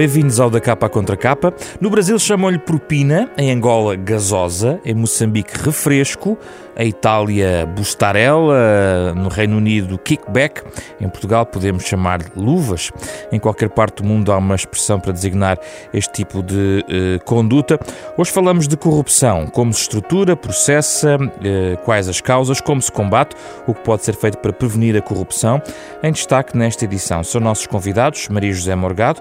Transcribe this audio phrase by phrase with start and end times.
[0.00, 1.52] Bem-vindos ao da capa contra capa.
[1.78, 6.38] No Brasil chamam-lhe propina, em Angola gasosa, em Moçambique refresco,
[6.74, 10.62] em Itália bustarella, no Reino Unido kickback,
[10.98, 12.90] em Portugal podemos chamar luvas.
[13.30, 15.58] Em qualquer parte do mundo há uma expressão para designar
[15.92, 17.78] este tipo de eh, conduta.
[18.16, 23.36] Hoje falamos de corrupção, como se estrutura, processa, eh, quais as causas, como se combate,
[23.66, 25.60] o que pode ser feito para prevenir a corrupção.
[26.02, 29.20] Em destaque nesta edição são nossos convidados Maria José Morgado,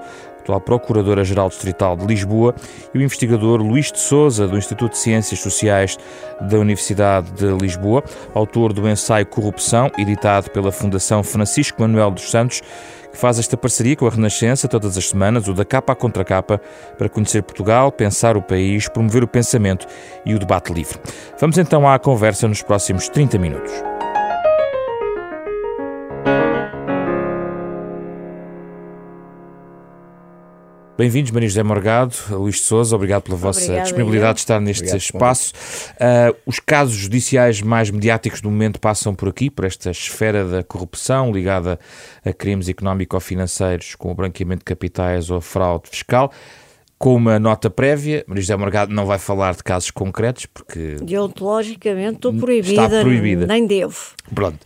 [0.50, 2.56] atual Procuradora-Geral Distrital de Lisboa,
[2.94, 5.98] e o investigador Luís de Souza, do Instituto de Ciências Sociais
[6.42, 8.04] da Universidade de Lisboa,
[8.34, 12.62] autor do ensaio Corrupção, editado pela Fundação Francisco Manuel dos Santos,
[13.12, 16.24] que faz esta parceria com a Renascença todas as semanas, o da capa à contra
[16.24, 16.62] capa,
[16.98, 19.88] para conhecer Portugal, pensar o país, promover o pensamento
[20.26, 20.98] e o debate livre.
[21.40, 23.99] Vamos então à conversa nos próximos 30 minutos.
[31.00, 34.82] Bem-vindos, Maria José Morgado, Luís de Souza, obrigado pela vossa Obrigada, disponibilidade de estar neste
[34.82, 35.54] obrigado, espaço.
[35.94, 40.62] Uh, os casos judiciais mais mediáticos do momento passam por aqui, por esta esfera da
[40.62, 41.80] corrupção ligada
[42.26, 46.34] a crimes económico-financeiros, com o branqueamento de capitais ou fraude fiscal.
[47.00, 50.98] Com uma nota prévia, Maria José Morgado não vai falar de casos concretos, porque.
[51.02, 53.48] Deontologicamente estou proibida, está proibida.
[53.48, 53.98] nem devo.
[54.36, 54.60] Pronto.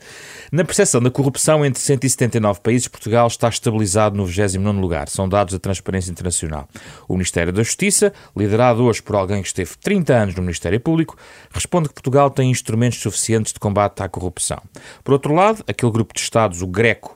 [0.52, 5.10] Na percepção da corrupção entre 179 países, Portugal está estabilizado no 29 lugar.
[5.10, 6.68] São dados da Transparência Internacional.
[7.08, 11.16] O Ministério da Justiça, liderado hoje por alguém que esteve 30 anos no Ministério Público,
[11.52, 14.60] responde que Portugal tem instrumentos suficientes de combate à corrupção.
[15.04, 17.16] Por outro lado, aquele grupo de Estados, o Greco,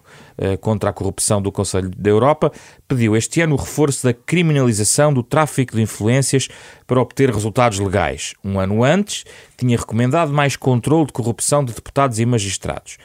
[0.61, 2.51] contra a corrupção do Conselho da Europa,
[2.87, 6.47] pediu este ano o reforço da criminalização do tráfico de influências
[6.85, 8.33] para obter resultados legais.
[8.43, 9.25] Um ano antes,
[9.57, 12.97] tinha recomendado mais controle de corrupção de deputados e magistrados.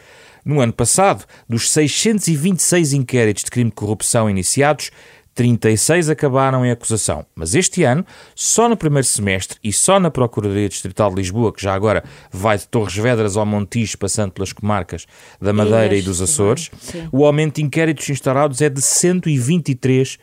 [0.45, 4.91] No ano passado, dos 626 inquéritos de crime de corrupção iniciados,
[5.35, 7.25] 36 acabaram em acusação.
[7.35, 8.05] Mas este ano,
[8.35, 12.59] só no primeiro semestre e só na Procuradoria Distrital de Lisboa, que já agora vai
[12.59, 15.07] de Torres vedras ao Montijo, passando pelas comarcas
[15.41, 17.09] da Madeira e, e dos Açores, sim.
[17.11, 20.19] o aumento de inquéritos instaurados é de 123%.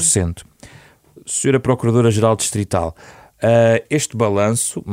[0.00, 0.34] Sim.
[1.24, 2.96] Senhora Procuradora-Geral Distrital,
[3.42, 4.84] Uh, este balanço,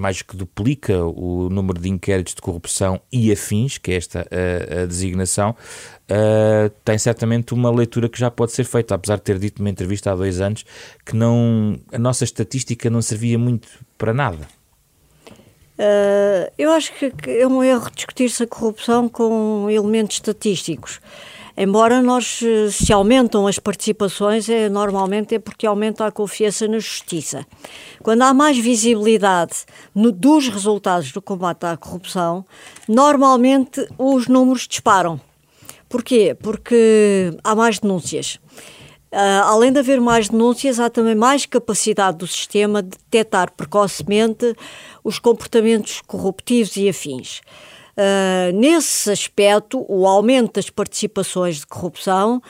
[0.00, 4.82] mais que duplica o número de inquéritos de corrupção e afins, que é esta uh,
[4.82, 9.38] a designação, uh, tem certamente uma leitura que já pode ser feita, apesar de ter
[9.38, 10.64] dito numa entrevista há dois anos
[11.06, 14.48] que não, a nossa estatística não servia muito para nada.
[16.58, 21.00] eu acho que é um erro discutir-se a corrupção com elementos estatísticos.
[21.56, 26.78] Embora nós, eh, se aumentam as participações, é, normalmente é porque aumenta a confiança na
[26.78, 27.46] justiça.
[28.02, 29.64] Quando há mais visibilidade
[29.94, 32.44] no, dos resultados do combate à corrupção,
[32.88, 35.20] normalmente os números disparam.
[35.88, 36.34] Porquê?
[36.40, 38.38] Porque há mais denúncias.
[39.12, 44.56] Uh, além de haver mais denúncias, há também mais capacidade do sistema de detectar precocemente
[45.04, 47.42] os comportamentos corruptivos e afins.
[47.96, 52.40] Uh, nesse aspecto, o aumento das participações de corrupção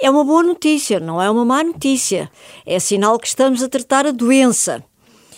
[0.00, 2.30] é uma boa notícia, não é uma má notícia.
[2.64, 4.84] É sinal que estamos a tratar a doença.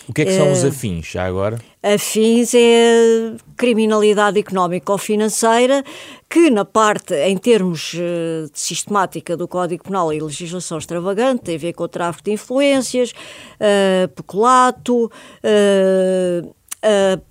[0.07, 1.59] O que é que são uh, os ah, afins, já agora?
[1.81, 5.83] Afins é criminalidade económica ou financeira,
[6.29, 11.55] que na parte, em termos uh, de sistemática do Código Penal e legislação extravagante, tem
[11.55, 16.55] a ver com o tráfico de influências, uh, peculato, uh,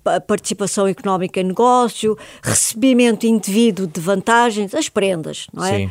[0.05, 5.77] a participação económica em negócio, recebimento indivíduo de vantagens, as prendas, não é?
[5.77, 5.85] Sim.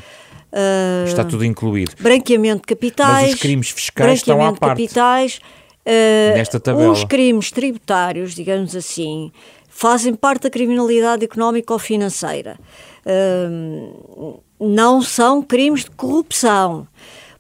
[0.55, 1.93] Uh, Está tudo incluído.
[1.99, 3.23] Branqueamento de capitais.
[3.23, 4.83] Mas os crimes fiscais estão à parte.
[4.83, 5.41] capitais.
[5.85, 6.93] Uh, Nesta tabela.
[6.93, 9.33] Os crimes tributários, digamos assim,
[9.69, 12.57] fazem parte da criminalidade económica ou financeira.
[13.05, 16.87] Uh, não são crimes de corrupção,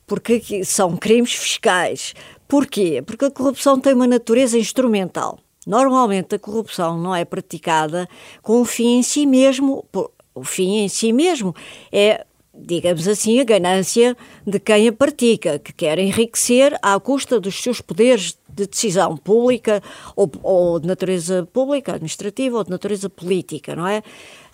[0.06, 2.14] porque são crimes fiscais.
[2.48, 3.00] Porquê?
[3.06, 5.38] Porque a corrupção tem uma natureza instrumental.
[5.66, 8.08] Normalmente a corrupção não é praticada
[8.42, 9.84] com o fim em si mesmo.
[10.34, 11.54] O fim em si mesmo
[11.92, 14.16] é, digamos assim, a ganância
[14.46, 19.82] de quem a pratica, que quer enriquecer à custa dos seus poderes de decisão pública
[20.14, 24.02] ou, ou de natureza pública, administrativa ou de natureza política, não é?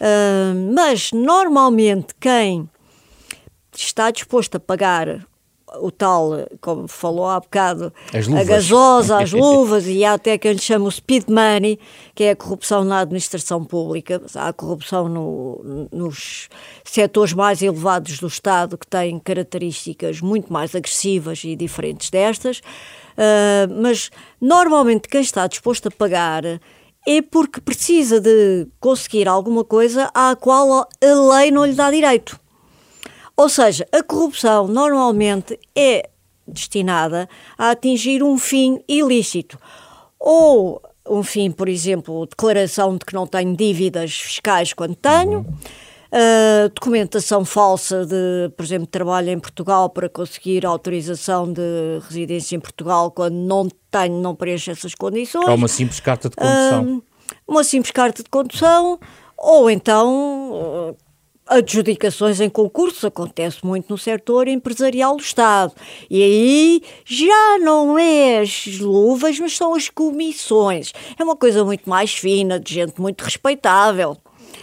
[0.01, 2.69] Uh, mas normalmente quem
[3.75, 5.27] está disposto a pagar
[5.79, 10.59] o tal, como falou há bocado, a gasosa, as luvas, e há até quem lhe
[10.59, 11.79] chama o speed money,
[12.15, 14.21] que é a corrupção na administração pública.
[14.35, 16.49] Há corrupção no, nos
[16.85, 22.59] setores mais elevados do Estado, que têm características muito mais agressivas e diferentes destas.
[22.59, 26.45] Uh, mas, normalmente, quem está disposto a pagar
[27.07, 32.39] é porque precisa de conseguir alguma coisa à qual a lei não lhe dá direito.
[33.41, 36.11] Ou seja, a corrupção normalmente é
[36.47, 37.27] destinada
[37.57, 39.59] a atingir um fim ilícito.
[40.19, 45.41] Ou um fim, por exemplo, declaração de que não tenho dívidas fiscais quando tenho.
[45.41, 52.61] Uh, documentação falsa de, por exemplo, trabalho em Portugal para conseguir autorização de residência em
[52.61, 55.49] Portugal quando não tenho, não preencho essas condições.
[55.49, 56.99] Ou uma simples carta de condução.
[56.99, 57.03] Uh,
[57.49, 59.01] uma simples carta de condução,
[59.39, 60.97] ou então uh,
[61.51, 65.75] adjudicações em concursos, acontece muito no setor empresarial do Estado.
[66.09, 70.93] E aí já não é as luvas, mas são as comissões.
[71.19, 74.17] É uma coisa muito mais fina, de gente muito respeitável.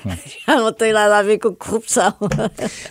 [0.47, 2.13] Já não tem nada a ver com corrupção.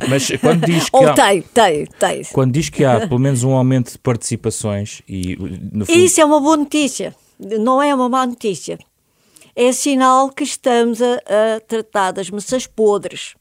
[0.09, 2.23] Mas quando diz que Ou há, tem, tem, tem.
[2.33, 5.37] Quando diz que há pelo menos um aumento de participações e
[5.73, 5.99] no fundo...
[5.99, 8.79] Isso é uma boa notícia, não é uma má notícia.
[9.55, 13.35] É sinal que estamos a, a tratar das maçãs podres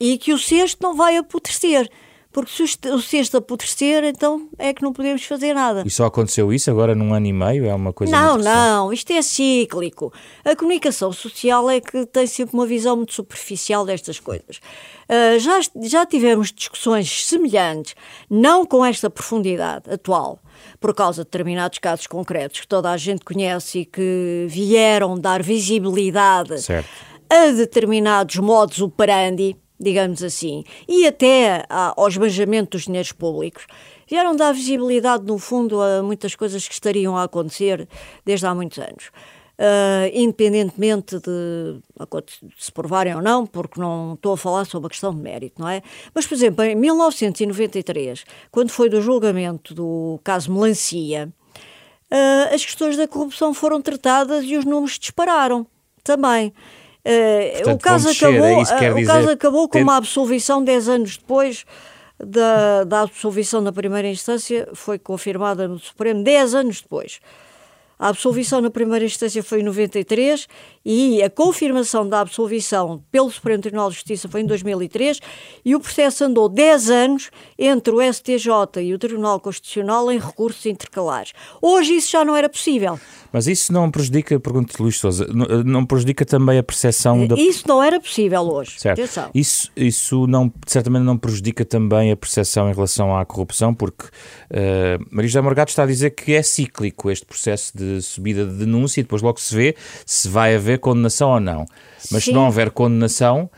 [0.00, 1.88] e que o cesto não vai apodrecer.
[2.32, 5.82] Porque se o cesto apodrecer, então é que não podemos fazer nada.
[5.84, 7.66] E só aconteceu isso agora num ano e meio?
[7.66, 10.12] É uma coisa Não, não, isto é cíclico.
[10.44, 14.60] A comunicação social é que tem sempre uma visão muito superficial destas coisas.
[15.08, 17.96] Uh, já, já tivemos discussões semelhantes,
[18.30, 20.38] não com esta profundidade atual,
[20.78, 25.42] por causa de determinados casos concretos que toda a gente conhece e que vieram dar
[25.42, 26.88] visibilidade certo.
[27.28, 33.66] a determinados modos operandi digamos assim, e até ao esbanjamento dos dinheiros públicos,
[34.06, 37.88] vieram dar visibilidade, no fundo, a muitas coisas que estariam a acontecer
[38.24, 39.10] desde há muitos anos.
[39.58, 41.80] Uh, independentemente de
[42.58, 45.68] se provarem ou não, porque não estou a falar sobre a questão de mérito, não
[45.68, 45.82] é?
[46.14, 51.30] Mas, por exemplo, em 1993, quando foi do julgamento do caso Melancia,
[52.10, 55.66] uh, as questões da corrupção foram tratadas e os números dispararam
[56.02, 56.54] também.
[57.00, 61.16] Uh, Portanto, o caso acabou, é uh, o caso acabou com uma absolvição 10 anos
[61.16, 61.64] depois
[62.18, 67.20] da, da absolvição na primeira instância, foi confirmada no Supremo 10 anos depois.
[67.98, 70.46] A absolvição na primeira instância foi em 93
[70.84, 75.20] e a confirmação da absolvição pelo Supremo Tribunal de Justiça foi em 2003
[75.64, 80.64] e o processo andou 10 anos entre o STJ e o Tribunal Constitucional em recursos
[80.64, 81.32] intercalares.
[81.60, 82.98] Hoje isso já não era possível.
[83.32, 85.26] Mas isso não prejudica, pergunto Luís Souza,
[85.64, 87.36] não, prejudica também a percepção da...
[87.36, 88.80] Isso não era possível hoje.
[88.80, 89.00] Certo.
[89.00, 89.30] Atenção.
[89.34, 95.06] Isso, isso não, certamente não prejudica também a percepção em relação à corrupção, porque uh,
[95.10, 99.00] Maria José Morgado está a dizer que é cíclico este processo de subida de denúncia
[99.00, 101.66] e depois logo se vê se vai haver condenação ou não.
[102.10, 102.30] Mas Sim.
[102.30, 103.50] se não houver condenação,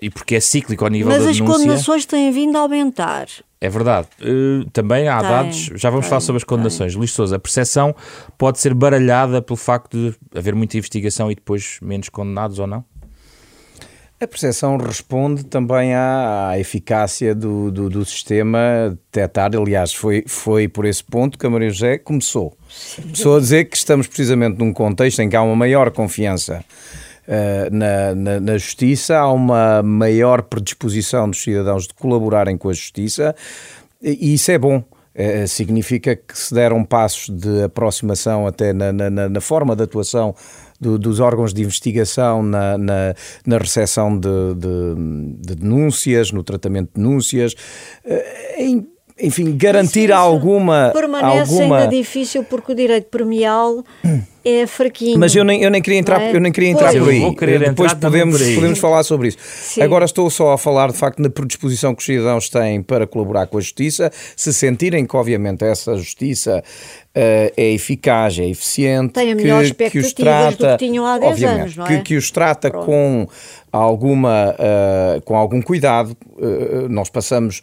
[0.00, 1.44] e porque é cíclico ao nível Mas da denúncia...
[1.44, 3.26] Mas as condenações têm vindo a aumentar.
[3.60, 4.08] É verdade.
[4.20, 6.92] Uh, também há tem, dados, já vamos tem, falar sobre as condenações.
[6.92, 6.98] Tem.
[6.98, 7.94] Luís Souza, a percepção
[8.36, 12.84] pode ser baralhada pelo facto de haver muita investigação e depois menos condenados ou não?
[14.24, 19.50] A percepção responde também à, à eficácia do, do, do, sistema detectar.
[19.54, 22.56] Aliás, foi, foi por esse ponto que a Maria José começou.
[23.02, 26.64] Começou a dizer que estamos precisamente num contexto em que há uma maior confiança
[27.28, 32.72] uh, na, na, na, justiça, há uma maior predisposição dos cidadãos de colaborarem com a
[32.72, 33.36] justiça
[34.00, 34.82] e isso é bom.
[35.14, 40.34] Uh, significa que se deram passos de aproximação até na, na, na forma de atuação
[40.84, 43.14] do, dos órgãos de investigação na, na,
[43.46, 44.94] na recepção de, de,
[45.40, 47.54] de, denúncias, no tratamento de denúncias,
[48.04, 48.86] uh, em
[49.20, 50.90] enfim, garantir alguma.
[50.92, 51.78] Permanece alguma...
[51.78, 53.84] ainda difícil porque o direito premial
[54.44, 55.18] é fraquinho.
[55.18, 56.34] Mas eu nem, eu nem queria entrar, é?
[56.34, 57.34] eu nem queria entrar por aí.
[57.60, 59.38] Depois podemos, podemos falar sobre isso.
[59.40, 59.82] Sim.
[59.82, 63.46] Agora estou só a falar de facto na predisposição que os cidadãos têm para colaborar
[63.46, 66.62] com a justiça, se sentirem que, obviamente, essa justiça
[67.16, 71.06] Uh, é eficaz, é eficiente, Tem a melhor que, que os trata, do que tinham
[71.06, 71.88] há 10 anos, não é?
[71.88, 72.86] que, que os trata Pronto.
[72.86, 73.28] com
[73.70, 76.16] alguma uh, com algum cuidado.
[76.36, 77.62] Uh, nós passamos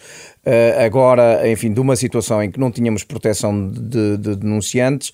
[0.84, 5.12] agora, enfim, de uma situação em que não tínhamos proteção de, de denunciantes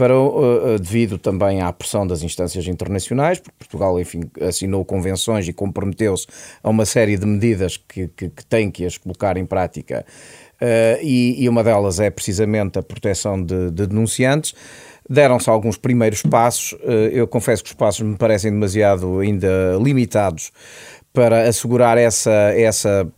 [0.00, 5.52] para, uh, devido também à pressão das instâncias internacionais, porque Portugal, enfim, assinou convenções e
[5.52, 6.26] comprometeu-se
[6.62, 10.06] a uma série de medidas que, que, que tem que as colocar em prática,
[10.58, 14.54] uh, e, e, uma delas é precisamente a proteção de, de denunciantes.
[15.06, 16.72] Deram-se alguns primeiros passos,
[17.10, 20.52] eu confesso que os passos me parecem demasiado ainda limitados
[21.12, 23.10] para assegurar essa, essa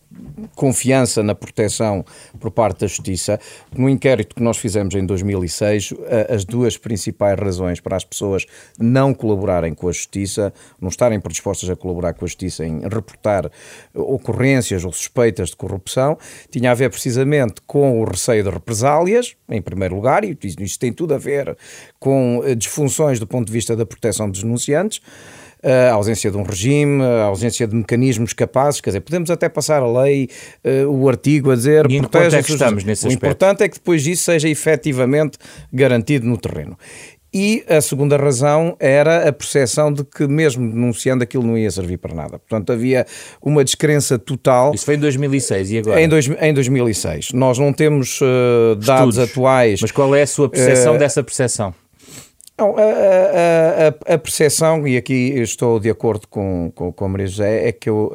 [0.55, 2.05] confiança na proteção
[2.39, 3.39] por parte da Justiça.
[3.77, 5.95] No inquérito que nós fizemos em 2006,
[6.29, 8.47] as duas principais razões para as pessoas
[8.79, 13.51] não colaborarem com a Justiça, não estarem predispostas a colaborar com a Justiça em reportar
[13.95, 16.19] ocorrências ou suspeitas de corrupção,
[16.51, 20.93] tinha a ver precisamente com o receio de represálias, em primeiro lugar, e isso tem
[20.93, 21.57] tudo a ver
[21.99, 25.01] com disfunções do ponto de vista da proteção dos denunciantes.
[25.63, 29.83] A ausência de um regime, a ausência de mecanismos capazes, quer dizer, podemos até passar
[29.83, 30.29] a lei,
[30.89, 31.91] o artigo a dizer...
[31.91, 33.25] E em é que estamos nesse o aspecto?
[33.25, 35.39] O importante é que depois disso seja efetivamente
[35.73, 36.77] garantido no terreno.
[37.35, 41.97] E a segunda razão era a percepção de que, mesmo denunciando, aquilo não ia servir
[41.97, 42.39] para nada.
[42.39, 43.07] Portanto, havia
[43.41, 44.75] uma descrença total.
[44.75, 46.03] Isso foi em 2006 e agora?
[46.03, 47.33] Em, dois, em 2006.
[47.33, 49.19] Nós não temos uh, dados Estudos.
[49.19, 49.81] atuais.
[49.81, 51.75] Mas qual é a sua percepção uh, dessa percepção?
[52.63, 57.27] Não, a, a, a, percepção, e aqui estou de acordo com, com, com a Maria
[57.27, 58.13] José, é que eu,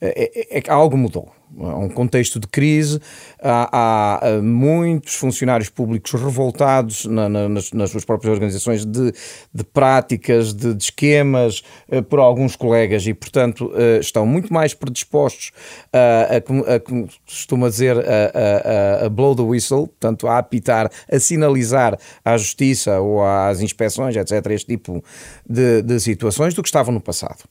[0.00, 3.00] é, é, algo mudou um contexto de crise,
[3.42, 9.12] há, há muitos funcionários públicos revoltados na, na, nas, nas, suas próprias organizações de,
[9.54, 14.74] de práticas, de, de esquemas uh, por alguns colegas e, portanto, uh, estão muito mais
[14.74, 15.52] predispostos
[15.92, 20.90] a, a, a como costuma dizer, a, a, a, blow the whistle, portanto, a apitar,
[21.10, 25.02] a sinalizar à justiça ou às inspeções, etc., este tipo
[25.48, 27.44] de, de situações do que estavam no passado.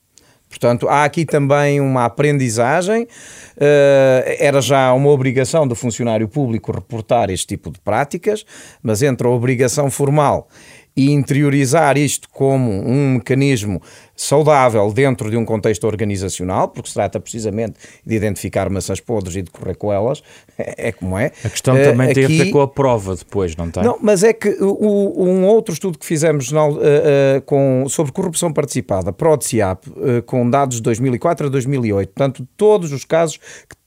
[0.50, 3.04] Portanto, há aqui também uma aprendizagem.
[3.04, 8.46] Uh, era já uma obrigação do funcionário público reportar este tipo de práticas,
[8.82, 10.48] mas entre a obrigação formal
[10.96, 13.82] e interiorizar isto como um mecanismo
[14.16, 17.74] saudável dentro de um contexto organizacional, porque se trata precisamente
[18.06, 20.24] de identificar maçãs podres e de correr com elas,
[20.58, 21.32] é, é como é.
[21.44, 23.84] A questão também uh, tem aqui, a ver com a prova depois, não tem?
[23.84, 28.54] Não, mas é que o, um outro estudo que fizemos uh, uh, com, sobre corrupção
[28.54, 29.86] participada, PRODCIAP,
[30.26, 33.40] com dados de 2004 a 2008, portanto, todos os casos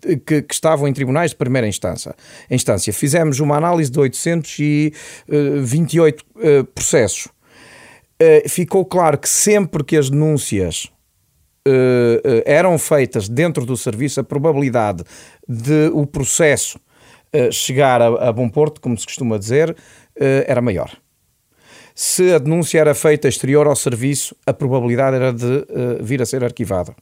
[0.03, 2.15] que, que, que, estavam em tribunais de primeira instância.
[2.51, 2.93] instância.
[2.93, 6.25] Fizemos uma análise de 828
[6.75, 7.29] processos
[8.23, 10.85] uh, ficou claro que sempre que as denúncias
[11.67, 15.05] uh, eram feitas dentro do serviço, a probabilidade
[15.49, 16.81] de o processo
[17.53, 19.77] chegar a, a, bom porto, como se costuma dizer,
[20.17, 20.91] era maior.
[21.95, 25.67] Se a denúncia era feita exterior ao serviço, a probabilidade era de
[26.01, 26.97] vir a ser arquivada.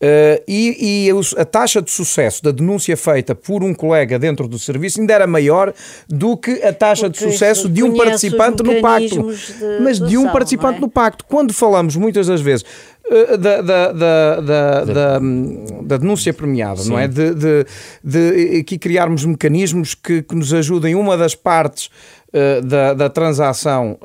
[0.00, 0.06] Hum.
[0.06, 4.56] Uh, e, e, a taxa de sucesso da denúncia feita por um colega dentro do
[4.56, 5.74] serviço ainda era maior
[6.08, 9.32] do que a taxa Porque de sucesso de um participante no pacto.
[9.32, 10.80] De Mas de um participante é?
[10.80, 11.24] no pacto.
[11.24, 12.64] Quando falamos muitas das vezes
[13.06, 16.90] uh, da, da, da, da, da, denúncia premiada, Sim.
[16.90, 17.08] não é?
[17.08, 17.66] De, de,
[18.04, 21.90] de, aqui criarmos mecanismos que, que nos ajudem uma das partes
[22.28, 23.98] uh, da, da transação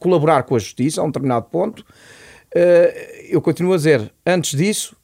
[0.00, 1.84] colaborar com a justiça a um determinado ponto
[2.56, 4.96] eh, eu continuo a dizer, antes disso,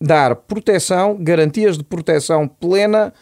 [0.00, 3.12] dar proteção, garantias de proteção plena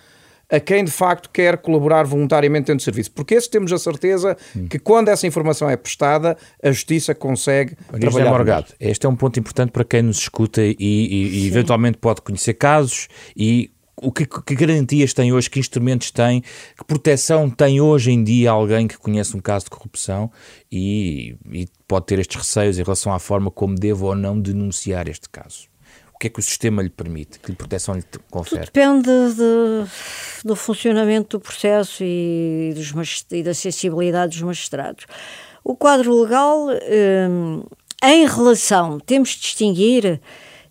[0.50, 3.10] a quem de facto quer colaborar voluntariamente dentro do serviço.
[3.12, 4.66] Porque esse temos a certeza hum.
[4.66, 8.30] que quando essa informação é prestada, a justiça consegue Maria trabalhar.
[8.30, 12.22] Morgado, este é um ponto importante para quem nos escuta e, e, e eventualmente pode
[12.22, 13.70] conhecer casos e
[14.02, 18.50] o que, que, garantias tem hoje, que instrumentos tem, que proteção tem hoje em dia
[18.50, 20.30] alguém que conhece um caso de corrupção
[20.70, 25.08] e, e pode ter estes receios em relação à forma como devo ou não denunciar
[25.08, 25.68] este caso?
[26.14, 27.38] O que é que o sistema lhe permite?
[27.38, 28.66] Que proteção lhe confere?
[28.66, 32.92] Tudo depende de, do funcionamento do processo e, dos,
[33.30, 35.06] e da sensibilidade dos magistrados.
[35.62, 36.66] O quadro legal,
[37.30, 37.62] hum,
[38.02, 40.20] em relação, temos de distinguir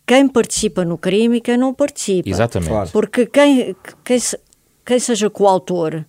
[0.08, 2.30] quem participa no crime e quem não participa.
[2.30, 2.70] Exatamente.
[2.70, 2.90] Claro.
[2.92, 4.18] Porque quem, quem,
[4.86, 6.06] quem seja coautor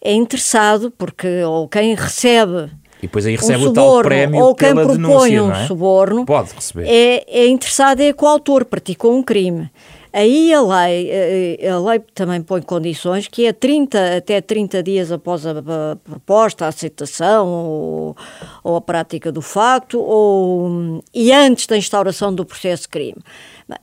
[0.00, 4.40] é interessado, porque ou quem recebe e depois aí recebe um suborno, o tal prémio
[4.40, 5.66] ou quem pela propõe denúncia, um é?
[5.66, 6.86] suborno pode receber.
[6.86, 9.70] É, é interessado é coautor, praticou um crime.
[10.12, 15.12] Aí a lei, eh, a lei também põe condições que é 30, até 30 dias
[15.12, 18.16] após a, a proposta, a aceitação ou,
[18.64, 23.22] ou, a prática do facto ou, e antes da instauração do processo de crime.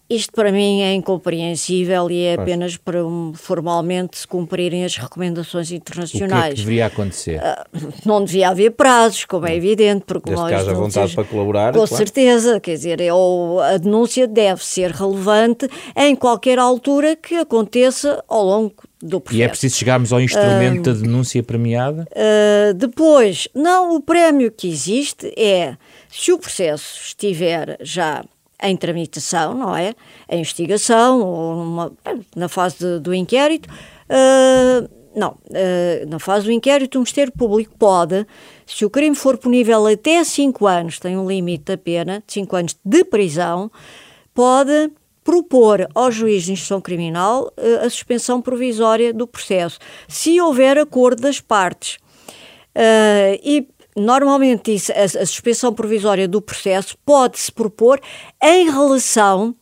[0.10, 5.72] Isto para mim é incompreensível e é apenas para um, formalmente se cumprirem as recomendações
[5.72, 6.38] internacionais.
[6.38, 7.40] O que, é que deveria acontecer?
[7.40, 10.78] Uh, não devia haver prazos, como é evidente, porque Desde nós.
[10.78, 11.74] vontade para colaborar.
[11.74, 11.96] Com claro.
[11.96, 18.24] certeza, quer dizer, é, ou a denúncia deve ser relevante em qualquer altura que aconteça
[18.28, 19.42] ao longo do processo.
[19.42, 22.08] E é preciso chegarmos ao instrumento uh, da denúncia premiada?
[22.12, 25.78] Uh, depois, não, o prémio que existe é
[26.10, 28.24] se o processo estiver já
[28.62, 29.94] em tramitação, não é?
[30.30, 31.94] Em investigação ou
[32.36, 33.70] na fase de, do inquérito.
[34.10, 38.26] Uh, não, uh, na fase do inquérito, o Ministério Público pode,
[38.66, 42.56] se o crime for punível até 5 anos, tem um limite da pena, de 5
[42.56, 43.72] anos de prisão,
[44.34, 44.92] pode
[45.24, 51.22] propor ao juiz de instrução criminal uh, a suspensão provisória do processo, se houver acordo
[51.22, 51.98] das partes.
[52.76, 58.00] Uh, e normalmente isso, a, a suspensão provisória do processo pode-se propor
[58.42, 59.56] em relação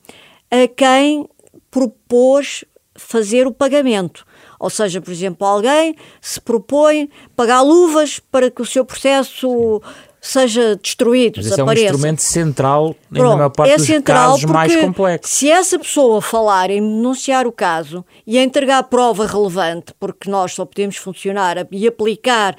[0.52, 1.28] a quem
[1.72, 2.66] propôs
[2.96, 4.26] fazer o pagamento.
[4.60, 9.82] Ou seja, por exemplo, alguém se propõe pagar luvas para que o seu processo
[10.26, 11.82] seja destruído, Mas desapareça.
[11.82, 15.32] é um instrumento central em Pronto, maior parte é dos casos mais complexos.
[15.32, 20.66] Se essa pessoa falar em denunciar o caso e entregar prova relevante, porque nós só
[20.66, 22.56] podemos funcionar e aplicar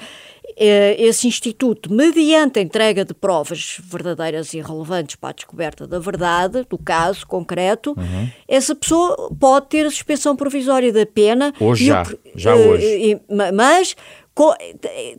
[0.56, 6.64] esse instituto, mediante a entrega de provas verdadeiras e relevantes para a descoberta da verdade
[6.68, 8.30] do caso concreto, uhum.
[8.46, 11.52] essa pessoa pode ter a suspensão provisória da pena.
[11.60, 13.20] Hoje já, já hoje.
[13.54, 13.94] Mas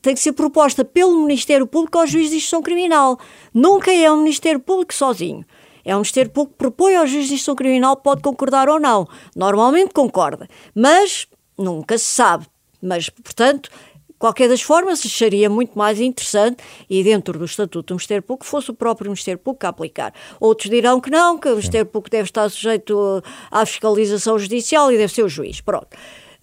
[0.01, 3.19] tem que ser proposta pelo Ministério Público ao juiz de instrução criminal.
[3.53, 5.43] Nunca é o Ministério Público sozinho.
[5.83, 9.07] É o Ministério Público que propõe ao juiz de instrução criminal, pode concordar ou não.
[9.35, 12.45] Normalmente concorda, mas nunca se sabe.
[12.81, 13.69] Mas, portanto,
[14.17, 18.71] qualquer das formas, acharia muito mais interessante e dentro do Estatuto do Ministério Público fosse
[18.71, 20.13] o próprio Ministério Público a aplicar.
[20.39, 24.97] Outros dirão que não, que o Ministério Público deve estar sujeito à fiscalização judicial e
[24.97, 25.61] deve ser o juiz.
[25.61, 25.89] Pronto.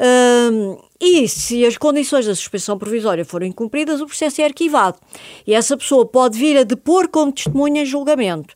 [0.01, 4.99] Um, e se as condições da suspensão provisória forem cumpridas, o processo é arquivado.
[5.47, 8.55] E essa pessoa pode vir a depor como testemunha em julgamento.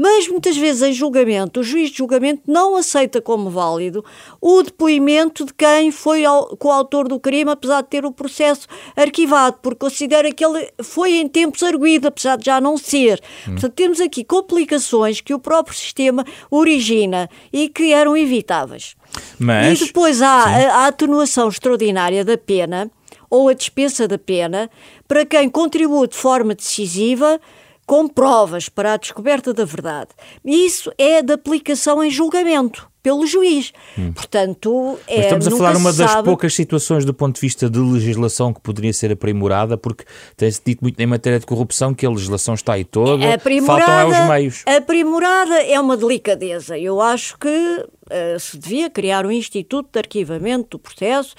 [0.00, 4.04] Mas muitas vezes em julgamento, o juiz de julgamento não aceita como válido
[4.40, 6.22] o depoimento de quem foi
[6.56, 11.26] coautor do crime, apesar de ter o processo arquivado, porque considera que ele foi em
[11.26, 13.20] tempos arguído, apesar de já não ser.
[13.48, 13.52] Hum.
[13.52, 18.94] Portanto, temos aqui complicações que o próprio sistema origina e que eram evitáveis.
[19.36, 22.88] Mas, e depois há a, a atenuação extraordinária da pena
[23.28, 24.70] ou a dispensa da pena
[25.08, 27.40] para quem contribui de forma decisiva
[27.88, 30.10] com provas para a descoberta da verdade.
[30.44, 33.72] Isso é de aplicação em julgamento pelo juiz.
[33.98, 34.12] Hum.
[34.12, 37.78] Portanto, é, Mas estamos a falar uma das poucas situações do ponto de vista de
[37.78, 40.04] legislação que poderia ser aprimorada, porque
[40.36, 43.24] tem-se dito muito em matéria de corrupção que a legislação está aí toda,
[43.64, 44.64] faltam é os meios.
[44.66, 46.78] Aprimorada é uma delicadeza.
[46.78, 51.34] Eu acho que uh, se devia criar um instituto de arquivamento do processo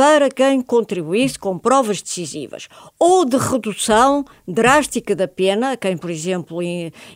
[0.00, 6.60] para quem contribuísse com provas decisivas, ou de redução drástica da pena, quem, por exemplo,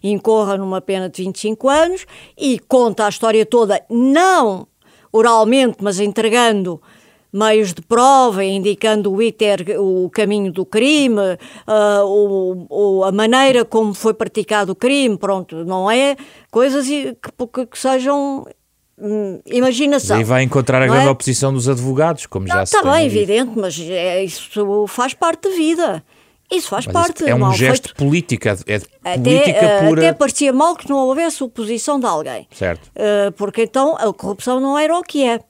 [0.03, 4.69] incorra numa pena de 25 anos e conta a história toda, não
[5.11, 6.79] oralmente, mas entregando
[7.33, 13.65] meios de prova, indicando o ITER, o caminho do crime, uh, o, o, a maneira
[13.65, 16.17] como foi praticado o crime, pronto, não é
[16.51, 18.45] coisas que, que, que sejam
[19.47, 20.21] imaginação.
[20.21, 21.11] E vai encontrar a grande é?
[21.11, 25.49] oposição dos advogados, como não, já se Está bem, evidente, mas é, isso faz parte
[25.49, 26.05] da vida.
[26.51, 27.29] Isso faz mas parte.
[27.29, 27.97] É um gesto feito.
[27.97, 30.03] político, é, é até, política uh, pura.
[30.03, 32.47] Até parecia mal que não houvesse oposição de alguém.
[32.53, 32.87] Certo.
[32.89, 35.41] Uh, porque então a corrupção não era o que é.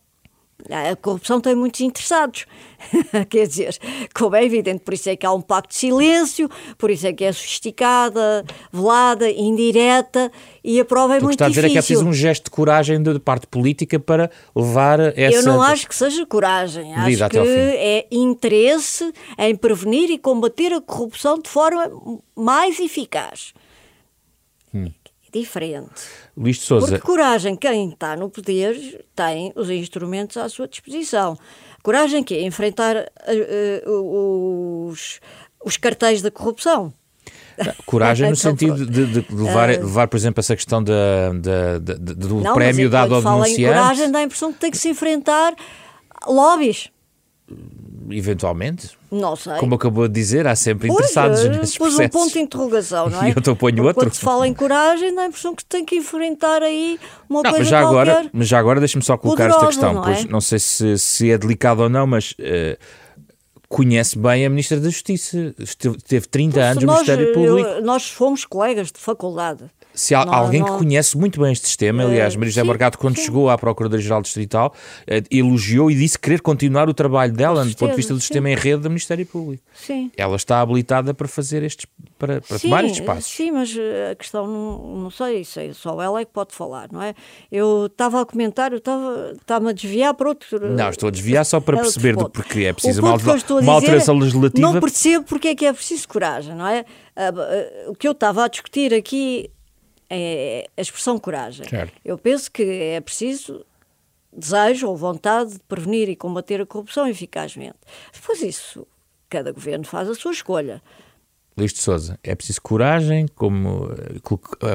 [0.71, 2.47] A corrupção tem muitos interessados.
[3.29, 3.79] Quer dizer,
[4.15, 6.49] como é evidente, por isso é que há um pacto de silêncio,
[6.79, 10.31] por isso é que é sofisticada, velada, indireta
[10.63, 11.67] e a prova é muito está difícil.
[11.67, 14.31] está a dizer é que é preciso um gesto de coragem de parte política para
[14.55, 15.37] levar essa.
[15.37, 20.81] Eu não acho que seja coragem, acho que é interesse em prevenir e combater a
[20.81, 21.91] corrupção de forma
[22.35, 23.53] mais eficaz.
[25.35, 25.91] Diferente.
[26.37, 26.87] Luís de Souza.
[26.87, 31.37] Porque coragem, quem está no poder tem os instrumentos à sua disposição.
[31.83, 35.21] Coragem que é enfrentar uh, uh, os,
[35.65, 36.95] os cartéis da corrupção.
[37.85, 41.95] Coragem no sentido de, de levar, uh, levar, por exemplo, essa questão da, da, da,
[41.95, 43.61] do não, prémio dado ao denunciante.
[43.63, 45.53] Em coragem dá a impressão que tem que se enfrentar
[46.29, 46.91] lobbies
[48.11, 48.91] eventualmente.
[49.11, 49.55] Não sei.
[49.59, 52.17] Como acabou de dizer, há sempre pois, interessados é, nesses pôs processos.
[52.17, 53.29] um ponto de interrogação, não é?
[53.29, 54.03] E eu estou ponho outro.
[54.03, 57.51] Quando se fala em coragem, dá a impressão que tem que enfrentar aí uma não,
[57.51, 60.03] coisa mas já qualquer agora, Mas já agora deixa-me só colocar poderosa, esta questão, não
[60.03, 60.29] pois é?
[60.29, 62.33] não sei se, se é delicado ou não, mas...
[62.33, 62.77] Uh,
[63.75, 67.69] conhece bem a Ministra da Justiça, esteve, teve 30 anos no Ministério Público.
[67.69, 69.65] Eu, nós fomos colegas de faculdade.
[69.93, 70.73] Se há não, alguém não...
[70.73, 73.25] que conhece muito bem este sistema, aliás, Maria José Margado, quando sim.
[73.25, 74.73] chegou à Procuradoria-Geral Distrital,
[75.09, 78.27] eh, elogiou e disse querer continuar o trabalho dela, do ponto de vista do sim.
[78.27, 79.65] sistema em rede do Ministério Público.
[79.75, 80.09] Sim.
[80.17, 81.87] Ela está habilitada para fazer estes,
[82.27, 83.33] para, para sim, tomar estes passos.
[83.33, 86.89] Sim, mas eh, a questão, não, não sei, sei, só ela é que pode falar,
[86.91, 87.15] não é?
[87.51, 90.71] Eu estava a comentar, eu estava, estava a desviar para outro...
[90.71, 93.17] Não, estou a desviar só para é perceber do porque é preciso uma,
[93.61, 94.73] uma alteração legislativa.
[94.73, 96.85] Não percebo porque é que é preciso coragem, não é?
[97.15, 99.51] Ah, ah, o que eu estava a discutir aqui
[100.09, 101.69] é a expressão coragem.
[101.69, 101.93] Certo.
[102.05, 103.65] Eu penso que é preciso
[104.37, 107.79] desejo ou vontade de prevenir e combater a corrupção eficazmente.
[108.13, 108.87] Depois isso,
[109.29, 110.83] cada governo faz a sua escolha.
[111.57, 113.89] Luís de Souza, é preciso coragem, como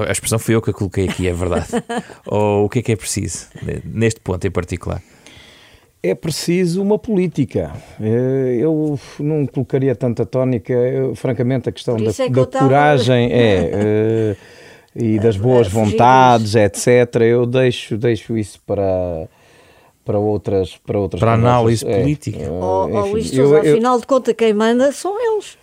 [0.07, 1.67] a expressão foi eu que a coloquei aqui, é verdade.
[2.25, 3.47] ou o que é que é preciso,
[3.83, 5.01] neste ponto em particular?
[6.01, 7.73] É preciso uma política.
[7.99, 14.35] Eh, eu não colocaria tanta tónica, eu, francamente, a questão da, é da coragem é.
[14.35, 14.35] Eh,
[14.95, 17.15] e das boas vontades, etc.
[17.21, 19.27] Eu deixo, deixo isso para
[20.03, 22.43] para outras para outras para análise é, política.
[22.43, 25.57] É, oh, oh, Luís Sousa, afinal de contas quem manda são eles.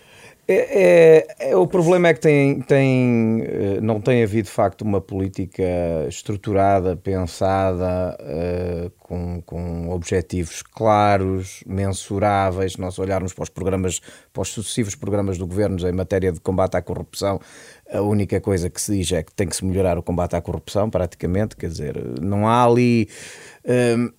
[0.49, 4.81] É, é, é, o problema é que tem, tem, eh, não tem havido de facto
[4.81, 5.61] uma política
[6.07, 12.77] estruturada, pensada, uh, com, com objetivos claros, mensuráveis.
[12.77, 13.99] Nós olharmos para os programas,
[14.31, 17.41] para os sucessivos programas do governo em matéria de combate à corrupção,
[17.91, 20.41] a única coisa que se diz é que tem que se melhorar o combate à
[20.41, 23.07] corrupção, praticamente, quer dizer, não há ali
[23.67, 24.11] um,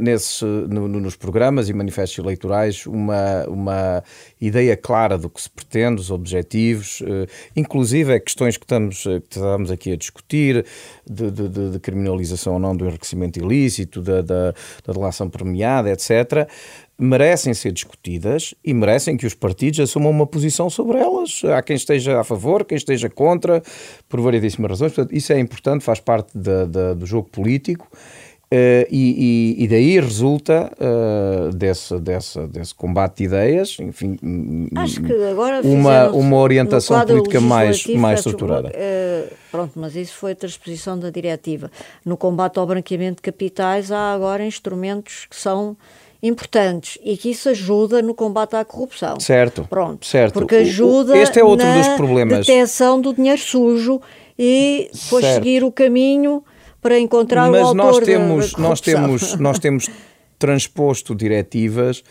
[0.00, 4.04] nesse, no, nos programas e manifestos eleitorais uma, uma
[4.40, 9.22] ideia clara do que se pretende, os objetivos, uh, inclusive é questões que estamos, que
[9.36, 10.64] estamos aqui a discutir,
[11.08, 14.52] de, de, de criminalização ou não do enriquecimento ilícito, da, da,
[14.84, 16.48] da relação premiada, etc
[16.98, 21.42] merecem ser discutidas e merecem que os partidos assumam uma posição sobre elas.
[21.44, 23.62] Há quem esteja a favor, quem esteja contra,
[24.08, 24.92] por variedíssimas razões.
[24.92, 27.88] Portanto, isso é importante, faz parte da, da, do jogo político.
[28.52, 35.24] Uh, e, e, e, daí resulta uh, desse, desse, desse combate de ideias, enfim, que
[35.30, 38.68] agora uma, uma orientação política mais, mais estruturada.
[38.68, 41.70] Uh, pronto, mas isso foi a transposição da diretiva.
[42.04, 45.74] No combate ao branqueamento de capitais há agora instrumentos que são
[46.22, 49.18] importantes e que isso ajuda no combate à corrupção.
[49.18, 49.66] Certo.
[49.68, 50.06] Pronto.
[50.06, 50.34] Certo.
[50.34, 52.46] Porque ajuda este é outro na dos problemas.
[52.46, 54.00] detecção do dinheiro sujo
[54.38, 55.34] e depois certo.
[55.34, 56.44] seguir o caminho
[56.80, 59.90] para encontrar Mas o autor nós temos, da, nós temos, nós temos
[60.38, 62.04] transposto diretivas,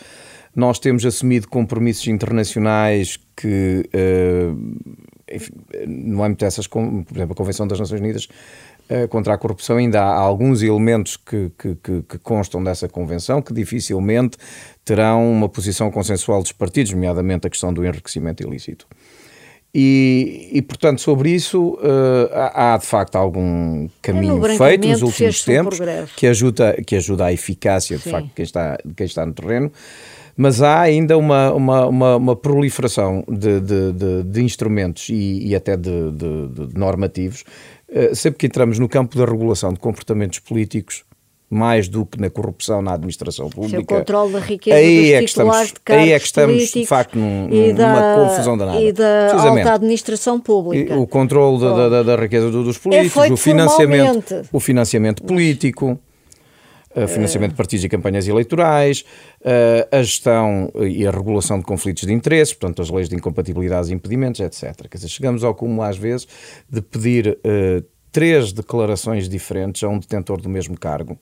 [0.53, 5.53] nós temos assumido compromissos internacionais que, uh, enfim,
[5.87, 8.27] no âmbito dessas, por exemplo, a Convenção das Nações Unidas
[9.09, 13.53] contra a corrupção, ainda há alguns elementos que, que, que, que, constam dessa convenção que
[13.53, 14.37] dificilmente
[14.83, 18.87] terão uma posição consensual dos partidos, nomeadamente a questão do enriquecimento ilícito.
[19.73, 25.43] E, e portanto, sobre isso uh, há, há, de facto algum caminho feito nos últimos
[25.45, 25.79] tempos
[26.17, 28.11] que ajuda, que ajuda à eficácia de Sim.
[28.11, 29.71] facto de quem está, de quem está no terreno
[30.35, 35.55] mas há ainda uma, uma, uma, uma proliferação de, de, de, de instrumentos e, e
[35.55, 35.91] até de,
[36.73, 37.80] normativos eh,
[38.13, 41.03] sempre que entramos no campo da regulação de comportamentos políticos,
[41.49, 43.81] mais do que na corrupção na administração pública.
[43.81, 47.19] o controle da riqueza aí é que estamos, de Aí é que estamos, de facto,
[47.19, 48.81] num, numa confusão danada.
[48.81, 50.93] E da alta administração pública.
[50.93, 55.99] E o controle da, da, da, riqueza dos políticos, é o, financiamento, o financiamento político
[57.07, 59.05] financiamento de partidos e campanhas eleitorais,
[59.41, 63.89] uh, a gestão e a regulação de conflitos de interesses, portanto, as leis de incompatibilidades
[63.89, 64.87] e impedimentos, etc.
[64.89, 66.27] Quer dizer, chegamos ao cúmulo, às vezes,
[66.69, 71.17] de pedir uh, três declarações diferentes a um detentor do mesmo cargo,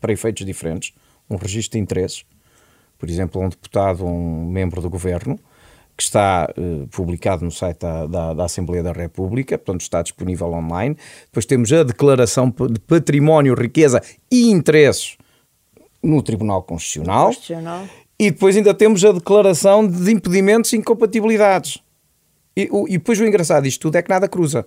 [0.00, 0.92] para efeitos diferentes,
[1.28, 2.24] um registro de interesses,
[2.98, 5.38] por exemplo, a um deputado um membro do governo,
[5.98, 10.46] que está uh, publicado no site da, da, da, Assembleia da República, portanto está disponível
[10.52, 10.96] online.
[11.24, 15.18] Depois temos a declaração de património, riqueza e interesses
[16.00, 17.26] no Tribunal Constitucional.
[17.26, 17.84] Constitucional.
[18.16, 21.78] E depois ainda temos a declaração de impedimentos e incompatibilidades.
[22.56, 24.64] E, o, e depois o engraçado disto tudo é que nada cruza.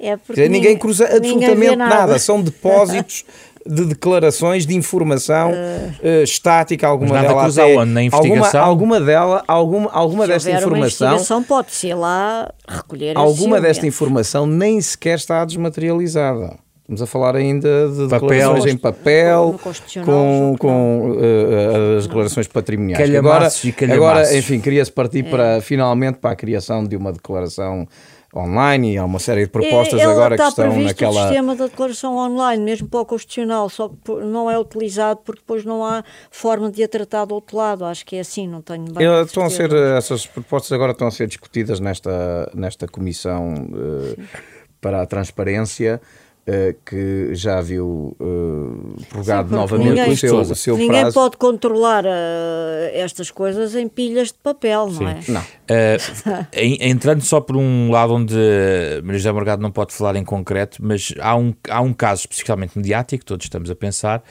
[0.00, 1.94] É porque ninguém, cruza absolutamente nada.
[1.94, 2.18] nada.
[2.18, 3.26] São depósitos
[3.68, 7.92] de declarações de informação uh, estática, alguma delas até, onde?
[7.92, 8.60] Na investigação?
[8.60, 11.08] Alguma, alguma dela, alguma, alguma desta informação.
[11.08, 16.58] Uma investigação pode ser lá recolher Alguma desta informação nem sequer está desmaterializada.
[16.86, 19.60] Estamos a falar ainda de papel, declarações em papel,
[20.04, 23.12] com, com uh, as declarações patrimoniais.
[23.12, 23.48] Agora,
[23.92, 25.28] agora, enfim, queria-se partir é.
[25.28, 27.88] para, finalmente, para a criação de uma declaração
[28.36, 31.20] online e há uma série de propostas Ele agora que estão naquela.
[31.20, 35.40] O sistema da declaração online, mesmo para o constitucional, só que não é utilizado porque
[35.40, 37.84] depois não há forma de a tratar do outro lado.
[37.84, 39.04] Acho que é assim, não tenho bem.
[39.04, 44.22] Eu, estão a ser, essas propostas agora estão a ser discutidas nesta, nesta comissão uh,
[44.80, 46.00] para a transparência.
[46.48, 51.14] Uh, que já viu uh, prorrogado Sim, novamente ninguém, o seu, o seu ninguém prazo.
[51.14, 52.08] pode controlar uh,
[52.92, 55.02] estas coisas em pilhas de papel, Sim.
[55.02, 55.20] não é?
[55.26, 55.42] Não.
[56.54, 58.36] entrando só por um lado onde
[59.02, 62.78] Maria José Morgado não pode falar em concreto, mas há um, há um caso especificamente
[62.78, 64.22] mediático, todos estamos a pensar,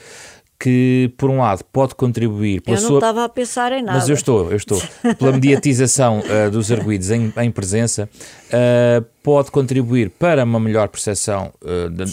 [0.60, 2.62] que, por um lado, pode contribuir...
[2.62, 2.98] Pela eu não sua...
[2.98, 3.98] estava a pensar em nada.
[3.98, 4.82] Mas eu estou, eu estou.
[5.20, 8.10] Pela mediatização uh, dos arguídos em, em presença,
[8.48, 12.06] uh, pode contribuir para uma melhor percepção, uh, de,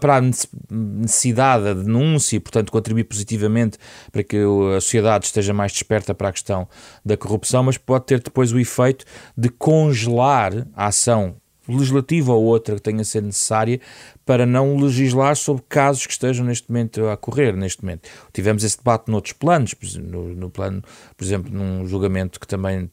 [0.00, 3.78] para a necessidade da denúncia e, portanto, contribuir positivamente
[4.12, 6.68] para que a sociedade esteja mais desperta para a questão
[7.04, 9.04] da corrupção, mas pode ter depois o efeito
[9.36, 11.36] de congelar a ação
[11.68, 13.80] legislativa ou outra que tenha a ser necessária
[14.24, 18.08] para não legislar sobre casos que estejam neste momento a correr, neste momento.
[18.32, 20.82] Tivemos esse debate noutros planos, no, no plano,
[21.16, 22.90] por exemplo, num julgamento que também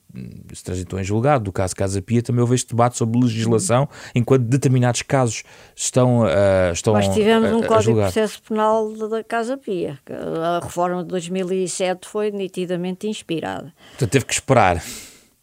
[0.52, 4.44] se transitou em julgado, do caso Casa Pia, também houve este debate sobre legislação, enquanto
[4.44, 5.42] determinados casos
[5.74, 9.98] estão, uh, estão Nós tivemos a, um Código de Processo Penal da Casa Pia.
[10.08, 13.72] A reforma de 2007 foi nitidamente inspirada.
[13.90, 14.80] Portanto, teve que esperar.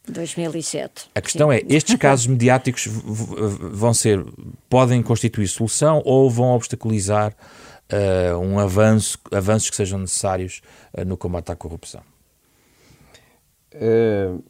[0.08, 1.10] 2007.
[1.14, 1.56] A questão Sim.
[1.56, 4.24] é, estes casos mediáticos vão ser,
[4.68, 7.34] podem constituir solução ou vão obstaculizar
[7.92, 10.60] uh, um avanço, avanços que sejam necessários
[10.94, 12.02] uh, no combate à corrupção?
[13.74, 14.42] Uh,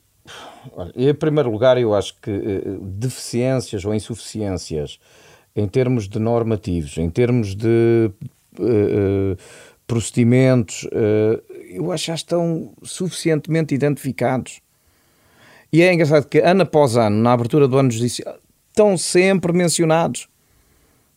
[0.73, 2.31] olha, em primeiro lugar, eu acho que
[2.81, 4.99] deficiências ou insuficiências
[5.55, 8.11] em termos de normativos, em termos de
[9.87, 10.89] procedimentos,
[11.69, 14.61] eu acho que já estão suficientemente identificados.
[15.73, 18.37] E é engraçado que ano após ano, na abertura do ano judicial,
[18.69, 20.29] estão sempre mencionados.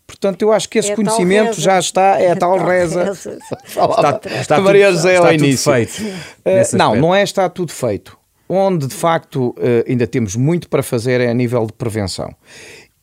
[0.07, 3.05] Portanto, eu acho que esse é conhecimento já está, é a tal reza.
[3.05, 3.37] reza.
[3.67, 5.71] está, está, Maria José está, ao início.
[5.73, 6.01] feito.
[6.01, 8.17] Uh, não, não é está tudo feito.
[8.47, 12.33] Onde de facto uh, ainda temos muito para fazer é a nível de prevenção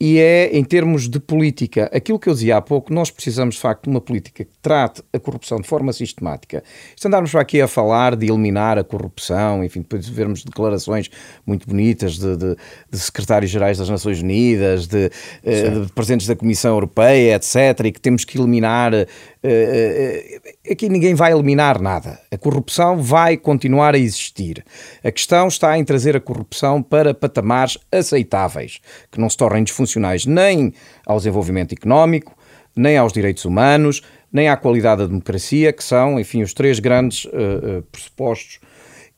[0.05, 3.61] e é, em termos de política, aquilo que eu dizia há pouco, nós precisamos de
[3.61, 6.65] facto de uma política que trate a corrupção de forma sistemática.
[6.97, 11.09] Se andarmos aqui a falar de eliminar a corrupção, enfim, depois de vermos declarações
[11.47, 12.57] muito bonitas de, de,
[12.91, 15.09] de secretários-gerais das Nações Unidas, de,
[15.45, 18.93] eh, de, presidentes da Comissão Europeia, etc., e que temos que eliminar.
[19.45, 22.19] Uh, aqui ninguém vai eliminar nada.
[22.31, 24.65] A corrupção vai continuar a existir.
[25.03, 29.93] A questão está em trazer a corrupção para patamares aceitáveis, que não se tornem disfuncionais
[29.93, 30.73] funcionais nem
[31.07, 32.37] ao desenvolvimento económico,
[32.75, 34.03] nem aos direitos humanos,
[34.33, 38.61] nem à qualidade da democracia, que são, enfim, os três grandes uh, uh, pressupostos.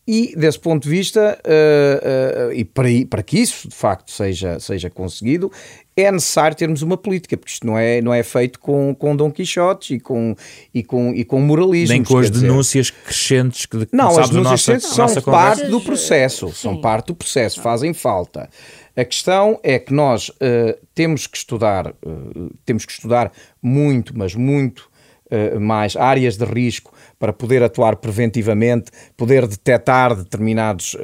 [0.07, 4.87] E, desse ponto de vista, uh, e para, para, que isso de facto seja, seja
[4.87, 5.51] conseguido,
[5.97, 9.31] é necessário termos uma política, porque isto não é, não é feito com, com Dom
[9.31, 10.35] Quixote e com,
[10.73, 11.93] e com, e com moralismo.
[11.93, 13.03] Nem com as denúncias dizer.
[13.03, 17.93] crescentes que Não, as denúncias crescentes são parte do processo, são parte do processo, fazem
[17.93, 18.49] falta.
[18.95, 23.31] A questão é que nós uh, temos que estudar, uh, temos que estudar
[23.61, 24.89] muito, mas muito
[25.31, 30.95] uh, mais áreas de risco para poder atuar preventivamente, poder detectar determinados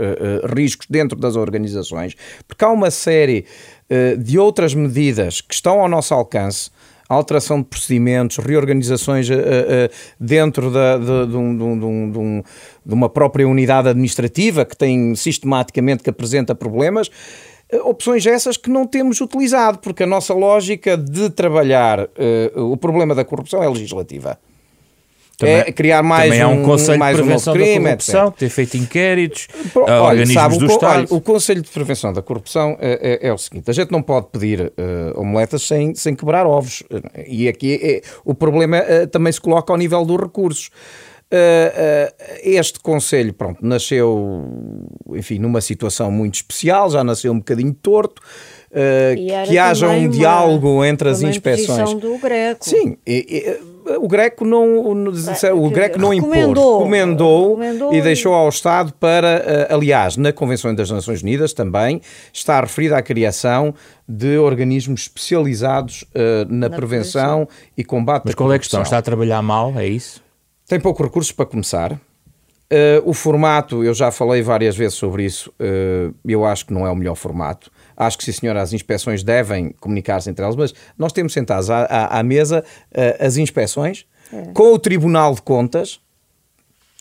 [0.54, 2.16] riscos dentro das organizações,
[2.48, 3.46] porque há uma série
[4.20, 6.70] de outras medidas que estão ao nosso alcance
[7.16, 9.36] alteração de procedimentos, reorganizações uh, uh,
[10.20, 12.44] dentro da, de, de, um, de, um,
[12.86, 17.10] de, uma própria unidade administrativa que tem sistematicamente que apresenta problemas
[17.70, 22.10] eh, opções essas que não temos utilizado, porque a nossa lógica de trabalhar
[22.56, 24.38] o problema da corrupção é legislativa.
[25.42, 27.82] Também, é criar mais também um, há um Conselho mais de Prevenção um crime, da
[27.82, 28.38] Corrupção, etc.
[28.38, 30.98] ter feito inquéritos, olha, organismos sabe, do o, Estado.
[30.98, 34.02] Olha, o Conselho de Prevenção da Corrupção é, é, é, o seguinte, a gente não
[34.02, 36.84] pode pedir uh, omeletas sem, sem quebrar ovos.
[37.28, 40.70] E aqui é, o problema uh, também se coloca ao nível dos recursos.
[41.32, 44.46] Uh, uh, este Conselho, pronto, nasceu,
[45.12, 48.22] enfim, numa situação muito especial, já nasceu um bocadinho torto,
[48.72, 51.94] uh, que haja um uma, diálogo entre as inspeções.
[51.94, 52.66] do Greco.
[52.66, 58.50] Sim, e, e, o Greco não, o Greco não impôs, recomendou, recomendou, e deixou ao
[58.50, 62.02] Estado para, aliás, na Convenção das Nações Unidas também
[62.34, 63.74] está referida à criação
[64.08, 66.06] de organismos especializados
[66.50, 68.82] na, na prevenção, prevenção, e combate Mas qual é a questão?
[68.82, 70.22] Está a trabalhar mal, é isso?
[70.68, 72.00] Tem poucos recursos para começar.
[72.72, 76.88] Uh, o formato, eu já falei várias vezes sobre isso, uh, eu acho que não
[76.88, 77.70] é o melhor formato.
[78.02, 81.84] Acho que, sim, senhor, as inspeções devem comunicar-se entre elas, mas nós temos sentados à,
[81.84, 84.52] à, à mesa uh, as inspeções é.
[84.54, 86.02] com o Tribunal de Contas,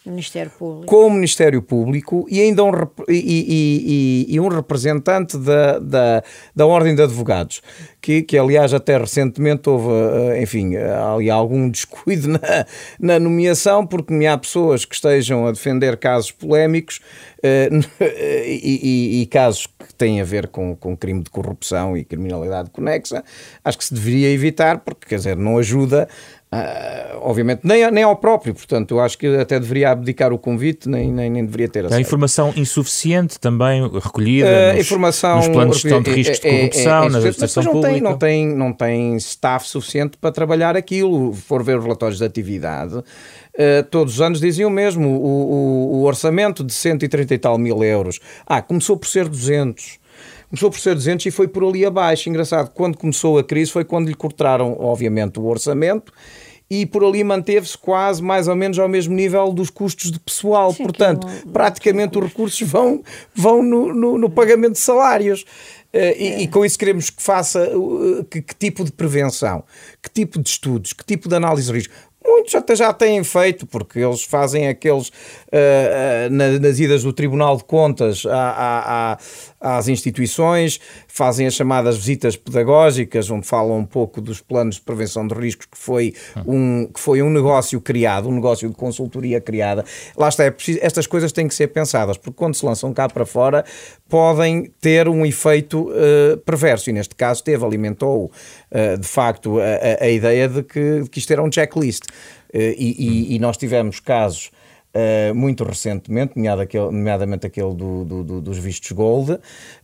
[0.05, 0.87] Ministério Público.
[0.87, 2.71] com o Ministério Público e ainda um,
[3.07, 6.23] e, e, e, um representante da, da,
[6.57, 7.61] da Ordem de Advogados,
[8.01, 12.67] que, que aliás até recentemente houve, eh, enfim, ali algum descuido na,
[12.99, 17.01] na nomeação, porque me há pessoas que estejam a defender casos polémicos
[17.39, 17.85] uh,
[18.47, 23.23] e, e, casos que têm a ver com, com crime de corrupção e criminalidade conexa,
[23.63, 26.09] acho que se deveria evitar, porque quer dizer, não ajuda
[26.53, 30.89] Uh, obviamente, nem, nem ao próprio, portanto, eu acho que até deveria abdicar o convite,
[30.89, 31.95] nem, nem, nem deveria ter acesso.
[31.95, 36.51] Há informação insuficiente também recolhida uh, nos, informação, nos planos de gestão de riscos de
[36.51, 37.93] corrupção, é, é, é, na administração não pública.
[37.93, 41.33] Tem, não, tem, não tem staff suficiente para trabalhar aquilo.
[41.33, 43.05] For ver os relatórios de atividade, uh,
[43.89, 48.19] todos os anos diziam mesmo o, o, o orçamento de 130 e tal mil euros.
[48.45, 50.00] Ah, começou por ser 200
[50.51, 52.29] começou por ser 200 e foi por ali abaixo.
[52.29, 56.13] Engraçado, quando começou a crise foi quando lhe cortaram, obviamente, o orçamento
[56.71, 60.73] e por ali manteve-se quase mais ou menos ao mesmo nível dos custos de pessoal.
[60.73, 63.03] Sim, Portanto, praticamente os recursos vão,
[63.35, 65.43] vão no, no, no pagamento de salários.
[65.93, 66.43] Uh, e, é.
[66.43, 69.65] e, com isso queremos que faça uh, que, que, tipo de prevenção,
[70.01, 71.93] que tipo de estudos, que tipo de análise de risco.
[72.25, 75.11] Muitos até já têm feito, porque eles fazem aqueles
[75.53, 79.19] uh, uh, nas idas do Tribunal de Contas à,
[79.61, 84.83] à, às instituições, fazem as chamadas visitas pedagógicas, onde falam um pouco dos planos de
[84.83, 86.15] prevenção de riscos, que foi
[86.47, 89.85] um, que foi um negócio criado, um negócio de consultoria criada.
[90.17, 93.09] Lá está, é preciso, estas coisas têm que ser pensadas, porque quando se lançam cá
[93.09, 93.65] para fora,
[94.09, 98.31] podem ter um efeito uh, perverso, e neste caso teve, alimentou
[98.71, 102.05] uh, de facto a, a, ideia de que, de que isto era um checklist.
[102.53, 104.51] Uh, e, e, e nós tivemos casos
[105.33, 106.33] muito recentemente,
[106.91, 109.39] nomeadamente aquele do, do, do, dos vistos Gold,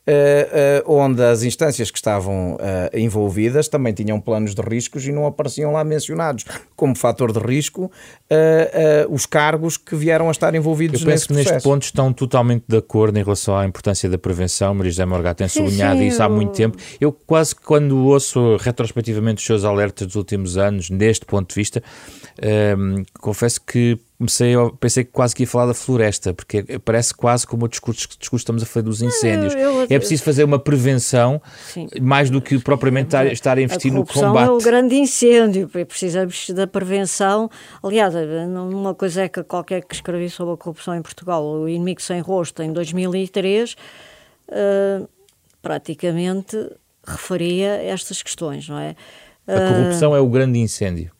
[0.06, 2.56] uh, uh, onde as instâncias que estavam
[2.92, 7.90] envolvidas também tinham planos de riscos e não apareciam lá mencionados como fator de risco
[9.10, 12.76] os cargos que vieram a estar envolvidos Eu penso que neste ponto estão totalmente de
[12.76, 14.74] acordo em relação à importância da prevenção.
[14.74, 16.76] Maria José Morgado tem sublinhado sim, isso há muito tempo.
[17.00, 21.82] Eu quase quando ouço retrospectivamente os seus alertas dos últimos anos, neste ponto de vista,
[23.20, 27.46] confesso que comecei a, pensei que quase que ia falar da floresta, porque parece quase
[27.46, 29.54] como o discurso, discurso estamos a falar dos incêndios.
[29.54, 31.88] Eu, eu, é preciso fazer uma prevenção sim.
[32.00, 34.48] mais do que propriamente estar, estar a investir a no combate.
[34.48, 37.50] é o grande incêndio, precisamos da prevenção.
[37.82, 42.02] Aliás, uma coisa é que qualquer que escrevi sobre a corrupção em Portugal, o inimigo
[42.02, 43.76] sem rosto, em 2003, uh,
[44.48, 45.02] eh,
[45.62, 46.56] praticamente
[47.06, 48.94] referia estas questões, não é?
[49.46, 51.15] A corrupção uh, é o grande incêndio.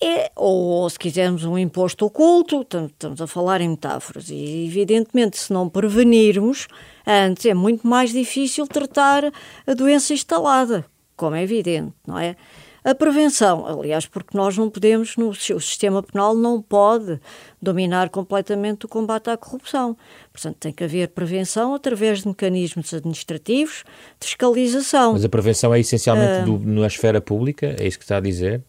[0.00, 5.52] É, ou, se quisermos um imposto oculto, estamos a falar em metáforas, e evidentemente se
[5.52, 6.68] não prevenirmos
[7.04, 9.24] antes é muito mais difícil tratar
[9.66, 10.84] a doença instalada,
[11.16, 12.36] como é evidente, não é?
[12.84, 17.20] A prevenção, aliás, porque nós não podemos, no, o sistema penal não pode
[17.60, 19.96] dominar completamente o combate à corrupção.
[20.32, 23.84] Portanto, tem que haver prevenção através de mecanismos administrativos,
[24.18, 25.12] de fiscalização.
[25.12, 28.20] Mas a prevenção é essencialmente uh, do, na esfera pública, é isso que está a
[28.20, 28.62] dizer?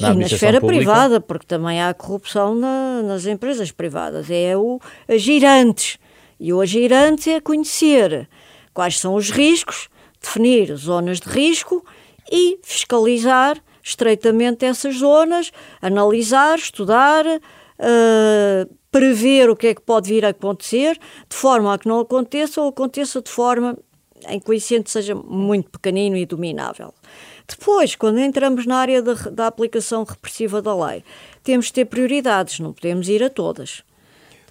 [0.00, 0.82] Na e na esfera pública?
[0.82, 4.30] privada, porque também há corrupção na, nas empresas privadas.
[4.30, 5.98] É o agir antes.
[6.40, 8.28] E o agir antes é conhecer
[8.74, 9.88] quais são os riscos,
[10.20, 11.84] definir zonas de risco
[12.30, 15.50] e fiscalizar estreitamente essas zonas,
[15.80, 21.78] analisar, estudar, uh, prever o que é que pode vir a acontecer, de forma a
[21.78, 23.76] que não aconteça ou aconteça de forma
[24.28, 26.94] em que o incêndio seja muito pequenino e dominável.
[27.46, 31.04] Depois, quando entramos na área da, da aplicação repressiva da lei,
[31.42, 33.82] temos de ter prioridades, não podemos ir a todas.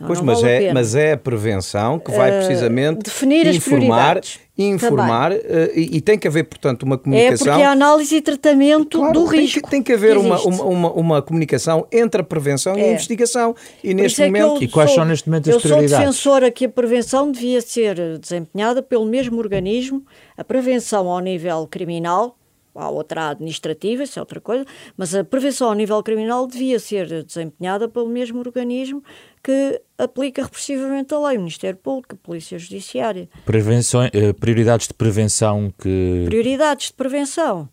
[0.01, 3.45] Então, pois, mas, vale é, mas é a prevenção que vai eh, precisamente uh, definir
[3.47, 5.37] informar, as informar uh,
[5.75, 7.47] e, e, tem que haver, portanto, uma comunicação.
[7.47, 9.61] É porque é a análise e tratamento claro, do tem risco.
[9.61, 12.79] Que, tem que haver que uma, uma, uma, uma, comunicação entre a prevenção é.
[12.79, 13.55] e a investigação.
[13.83, 14.63] E neste é momento.
[14.63, 15.91] E quais sou, são neste momento as eu prioridades?
[15.91, 20.03] Eu sou defensora que a prevenção devia ser desempenhada pelo mesmo organismo,
[20.35, 22.35] a prevenção ao nível criminal,
[22.75, 24.65] há outra administrativa, isso é outra coisa,
[24.97, 29.03] mas a prevenção ao nível criminal devia ser desempenhada pelo mesmo organismo
[29.43, 33.27] que aplica repressivamente a lei, o Ministério Público, a Polícia Judiciária.
[33.45, 36.23] Prevenção, eh, prioridades de prevenção que...
[36.25, 37.67] Prioridades de prevenção.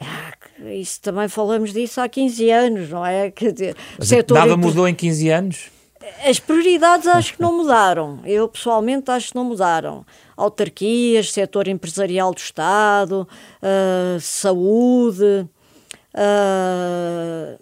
[0.00, 0.32] Ah,
[0.72, 3.30] isso também falamos disso há 15 anos, não é?
[3.30, 3.76] Quer dizer,
[4.30, 5.70] nada mudou em 15 anos?
[6.24, 8.20] As prioridades acho que não mudaram.
[8.24, 10.04] Eu pessoalmente acho que não mudaram
[10.36, 13.28] autarquias, setor empresarial do Estado,
[13.62, 15.46] uh, saúde,
[16.14, 17.58] uh,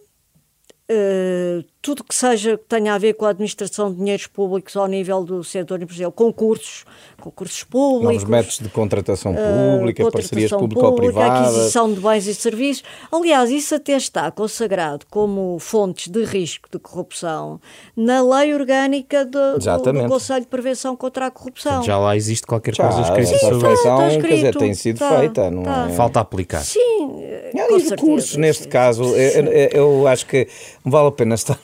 [0.91, 4.87] uh, tudo que seja que tenha a ver com a administração de dinheiros públicos ao
[4.87, 6.85] nível do setor empresarial, concursos,
[7.19, 8.15] concursos públicos.
[8.15, 11.55] Novos métodos de contratação pública, uh, parcerias público-privadas.
[11.55, 12.85] Aquisição de bens e serviços.
[13.11, 17.61] Aliás, isso até está consagrado como fontes de risco de corrupção
[17.97, 21.83] na lei orgânica do, do, do Conselho de Prevenção contra a Corrupção.
[21.83, 23.83] Já lá existe qualquer coisa Já, escrita sobre isso.
[23.83, 25.51] Está, está quer dizer, tem sido tá, feita.
[25.51, 25.89] Não tá.
[25.89, 25.93] é?
[25.95, 26.63] Falta aplicar.
[26.63, 27.23] Sim,
[27.55, 29.05] e recursos, neste sim, caso.
[29.17, 30.47] Eu, eu acho que
[30.85, 31.59] vale a pena estar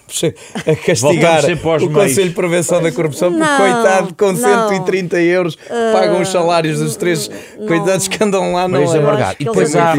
[0.66, 1.44] a castigar
[1.82, 4.68] o Conselho de Prevenção da Corrupção, porque, não, coitado, com não.
[4.68, 7.66] 130 euros uh, pagam os salários dos três não.
[7.66, 8.78] coitados que andam lá no
[9.38, 9.94] E depois, há,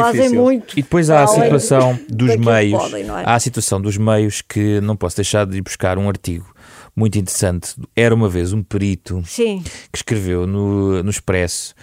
[0.76, 3.24] e depois há a situação dos meios, podem, é?
[3.26, 6.57] há a situação dos meios que não posso deixar de ir buscar um artigo
[6.98, 7.76] muito interessante.
[7.96, 9.62] Era uma vez um perito Sim.
[9.92, 11.76] que escreveu no, no Expresso,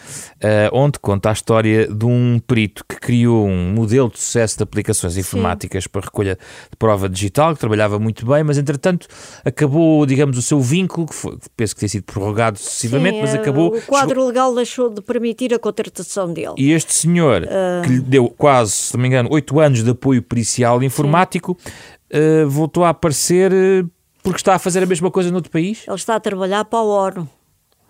[0.43, 4.65] uh, onde conta a história de um perito que criou um modelo de sucesso de
[4.65, 5.91] aplicações informáticas Sim.
[5.93, 6.37] para recolha
[6.69, 9.07] de prova digital, que trabalhava muito bem, mas entretanto
[9.45, 13.35] acabou, digamos, o seu vínculo, que foi, penso que tem sido prorrogado sucessivamente, Sim, mas
[13.37, 13.69] acabou.
[13.69, 14.27] O quadro chegou...
[14.27, 16.55] legal deixou de permitir a contratação dele.
[16.59, 17.83] E este senhor, uh...
[17.85, 21.57] que lhe deu quase, se não me engano, oito anos de apoio pericial informático,
[22.13, 23.53] uh, voltou a aparecer
[24.25, 25.85] porque está a fazer a mesma coisa noutro país?
[25.87, 27.29] Ele está a trabalhar para a ONU.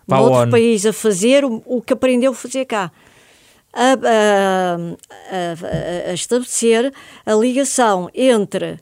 [0.04, 0.50] Para noutro ONU.
[0.50, 2.90] país, a fazer o, o que aprendeu a fazer cá.
[3.72, 4.76] A, a,
[6.06, 6.92] a, a, estabelecer
[7.24, 8.80] a ligação entre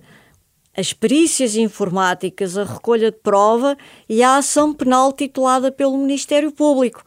[0.75, 3.77] as perícias informáticas, a recolha de prova
[4.09, 7.05] e a ação penal titulada pelo Ministério Público.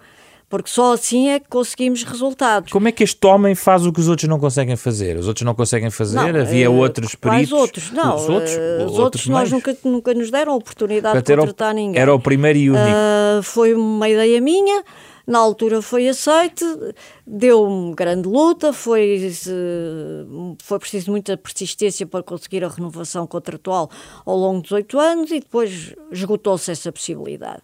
[0.56, 2.72] Porque só assim é que conseguimos resultados.
[2.72, 5.18] Como é que este homem faz o que os outros não conseguem fazer?
[5.18, 6.16] Os outros não conseguem fazer?
[6.16, 7.52] Não, Havia uh, outros peritos?
[7.52, 7.92] outros?
[7.92, 11.42] Não, os outros, uh, os outros nós nunca, nunca nos deram a oportunidade Portanto, de
[11.42, 12.02] contratar era o, ninguém.
[12.02, 12.88] Era o primeiro e único.
[12.88, 14.82] Uh, foi uma ideia minha
[15.28, 16.64] na altura foi aceite,
[17.26, 19.32] deu grande luta, foi,
[20.62, 23.90] foi preciso muita persistência para conseguir a renovação contratual
[24.24, 27.64] ao longo dos oito anos e depois esgotou-se essa possibilidade.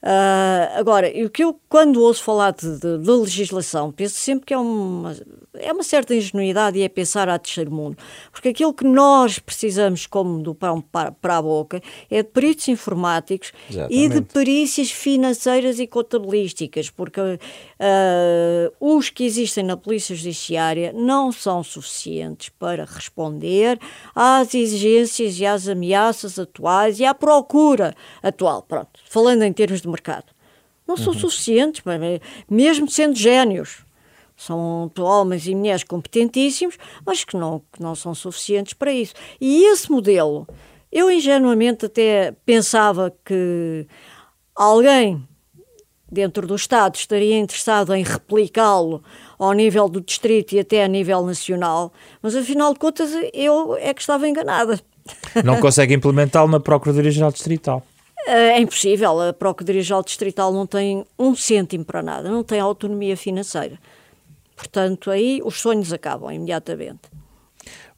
[0.00, 4.54] Uh, agora, o que eu, quando ouço falar de, de, de, legislação, penso sempre que
[4.54, 5.16] é uma,
[5.54, 7.98] é uma certa ingenuidade e é pensar a terceiro mundo.
[8.30, 12.68] Porque aquilo que nós precisamos, como do pão para, para a boca, é de peritos
[12.68, 14.00] informáticos Exatamente.
[14.00, 17.38] e de perícias financeiras e contabilísticas, porque uh,
[18.80, 23.80] os que existem na Polícia Judiciária não são suficientes para responder
[24.14, 27.92] às exigências e às ameaças atuais e à procura
[28.22, 28.62] atual.
[28.62, 30.26] Pronto, falando em termos de de mercado.
[30.86, 31.18] Não são uhum.
[31.18, 31.82] suficientes,
[32.48, 33.84] mesmo sendo génios.
[34.36, 39.12] São homens e mulheres competentíssimos, mas que não, que não são suficientes para isso.
[39.40, 40.46] E esse modelo,
[40.92, 43.86] eu ingenuamente até pensava que
[44.54, 45.26] alguém
[46.10, 49.02] dentro do Estado estaria interessado em replicá-lo
[49.38, 53.92] ao nível do distrito e até a nível nacional, mas afinal de contas eu é
[53.92, 54.80] que estava enganada.
[55.44, 57.82] Não consegue implementá-lo na Procuradoria-Geral Distrital.
[58.30, 59.18] É impossível.
[59.20, 63.78] A Procuradoria-Geral Distrital não tem um cêntimo para nada, não tem autonomia financeira.
[64.54, 67.08] Portanto, aí os sonhos acabam imediatamente.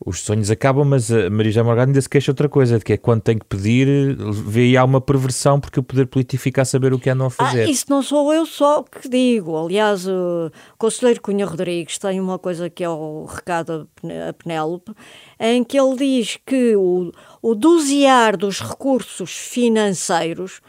[0.04, 2.96] Os sonhos acabam, mas a Marisa Morgado ainda se queixa outra coisa, de que é
[2.96, 6.64] quando tem que pedir, vê aí há uma perversão porque o poder político fica a
[6.64, 7.64] saber o que andam a fazer.
[7.64, 9.56] Ah, isso não sou eu só que digo.
[9.62, 14.92] Aliás, o Conselheiro Cunha Rodrigues tem uma coisa que é o recado a Penélope,
[15.38, 20.62] em que ele diz que o, o dosear dos recursos financeiros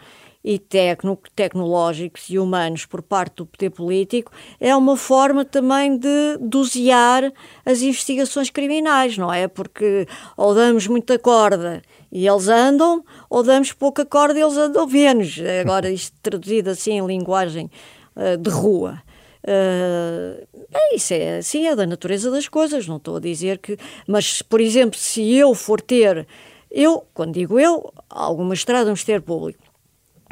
[0.44, 6.36] e tecno, tecnológicos e humanos por parte do poder político é uma forma também de
[6.40, 7.32] dosear
[7.64, 9.46] as investigações criminais, não é?
[9.46, 14.86] Porque ou damos muita corda e eles andam, ou damos pouca corda e eles andam
[14.86, 15.38] menos.
[15.60, 17.70] Agora, isto traduzido assim em linguagem
[18.16, 19.02] uh, de rua.
[19.44, 23.76] Uh, é, isso é assim, é da natureza das coisas, não estou a dizer que.
[24.06, 26.26] Mas, por exemplo, se eu for ter.
[26.70, 29.62] Eu, quando digo eu, alguma estrada, um ministério público,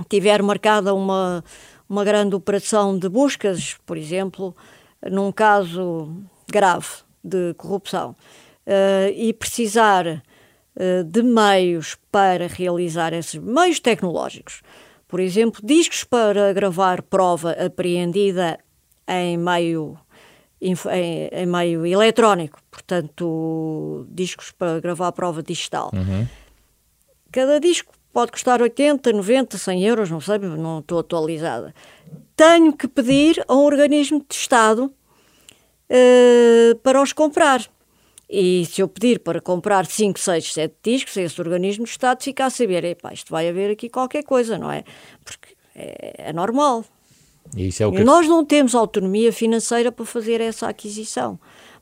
[0.08, 1.44] tiver marcada uma,
[1.88, 4.54] uma grande operação de buscas, por exemplo,
[5.10, 6.12] num caso
[6.48, 6.88] grave
[7.22, 8.16] de corrupção,
[8.66, 14.62] uh, e precisar uh, de meios para realizar esses meios tecnológicos,
[15.06, 18.58] por exemplo, discos para gravar prova apreendida
[19.08, 19.98] em meio
[20.60, 20.74] em,
[21.32, 25.90] em, meio eletrónico, portanto, discos para gravar prova digital.
[25.94, 26.28] Uhum.
[27.32, 31.74] Cada disco pode custar 80, 90, 100 euros, não sei, não estou atualizada.
[32.36, 34.92] Tenho que pedir a um organismo de Estado
[35.90, 37.68] uh, para os comprar.
[38.28, 42.46] E se eu pedir para comprar 5, 6, 7 discos, esse organismo de Estado fica
[42.46, 44.84] a saber, epá, isto vai haver aqui qualquer coisa, não é?
[45.24, 46.84] Porque é, é normal.
[47.56, 48.00] E, isso é o que...
[48.00, 51.38] e nós não temos autonomia financeira para fazer essa aquisição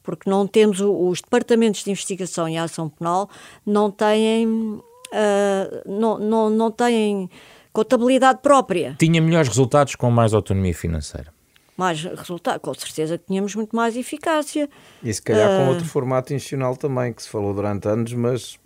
[0.09, 3.29] porque não temos os departamentos de investigação e ação penal
[3.67, 4.81] não têm
[5.13, 7.31] uh, não, não, não têm
[7.73, 8.97] contabilidade própria.
[8.99, 11.33] Tinha melhores resultados com mais autonomia financeira.
[11.77, 14.69] Mais resultado, com certeza que tínhamos muito mais eficácia.
[15.03, 18.59] E se calhar uh, com outro formato institucional também, que se falou durante anos, mas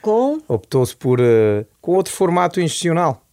[0.00, 3.24] com optou-se por uh, com outro formato institucional.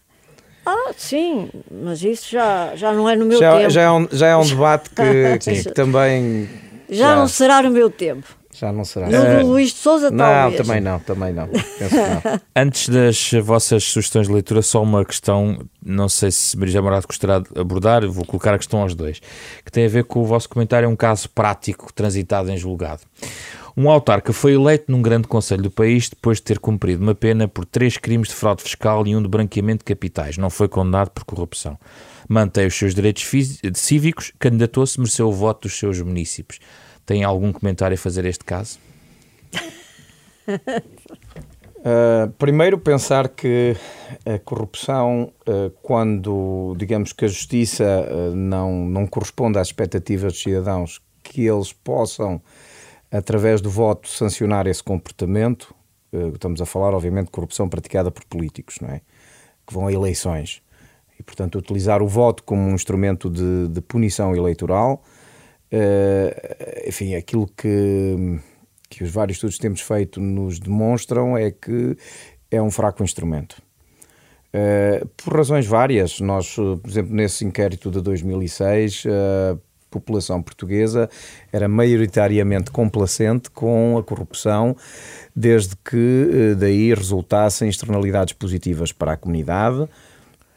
[0.66, 3.70] Ah, sim, mas isso já, já não é no meu já, tempo.
[3.70, 6.48] Já é um, já é um debate que, que também.
[6.90, 8.41] Já, já, não será no meu tempo.
[8.54, 9.06] Já não será.
[9.06, 10.60] No do eh, Luís de Souza, não, talvez.
[10.60, 11.48] Não, também não, também não.
[11.48, 12.42] não.
[12.56, 17.40] Antes das vossas sugestões de leitura, só uma questão, não sei se Maria Morado gostará
[17.40, 19.22] de abordar, vou colocar a questão aos dois,
[19.64, 23.02] que tem a ver com o vosso comentário, é um caso prático transitado em julgado.
[23.76, 27.48] Um autarca foi eleito num grande conselho do país depois de ter cumprido uma pena
[27.48, 30.38] por três crimes de fraude fiscal e um de branqueamento de capitais.
[30.38, 31.80] Não foi condenado por corrupção.
[32.28, 33.26] Mantém os seus direitos
[33.76, 36.60] cívicos, candidatou-se, mereceu o voto dos seus municípios.
[37.12, 38.80] Tem algum comentário a fazer este caso?
[40.48, 43.76] Uh, primeiro, pensar que
[44.26, 50.42] a corrupção, uh, quando digamos que a justiça uh, não, não corresponde às expectativas dos
[50.42, 52.42] cidadãos, que eles possam,
[53.12, 55.76] através do voto, sancionar esse comportamento.
[56.34, 59.02] estamos a falar, obviamente, de corrupção praticada por políticos, não é?
[59.68, 60.62] Que vão a eleições.
[61.20, 65.04] E, portanto, utilizar o voto como um instrumento de, de punição eleitoral
[65.72, 68.40] Uh, enfim, aquilo que,
[68.90, 71.96] que os vários estudos que temos feito nos demonstram é que
[72.50, 73.62] é um fraco instrumento.
[74.54, 76.20] Uh, por razões várias.
[76.20, 79.58] Nós, por exemplo, nesse inquérito de 2006, a
[79.90, 81.10] população portuguesa
[81.52, 84.76] era maioritariamente complacente com a corrupção,
[85.36, 89.88] desde que daí resultassem externalidades positivas para a comunidade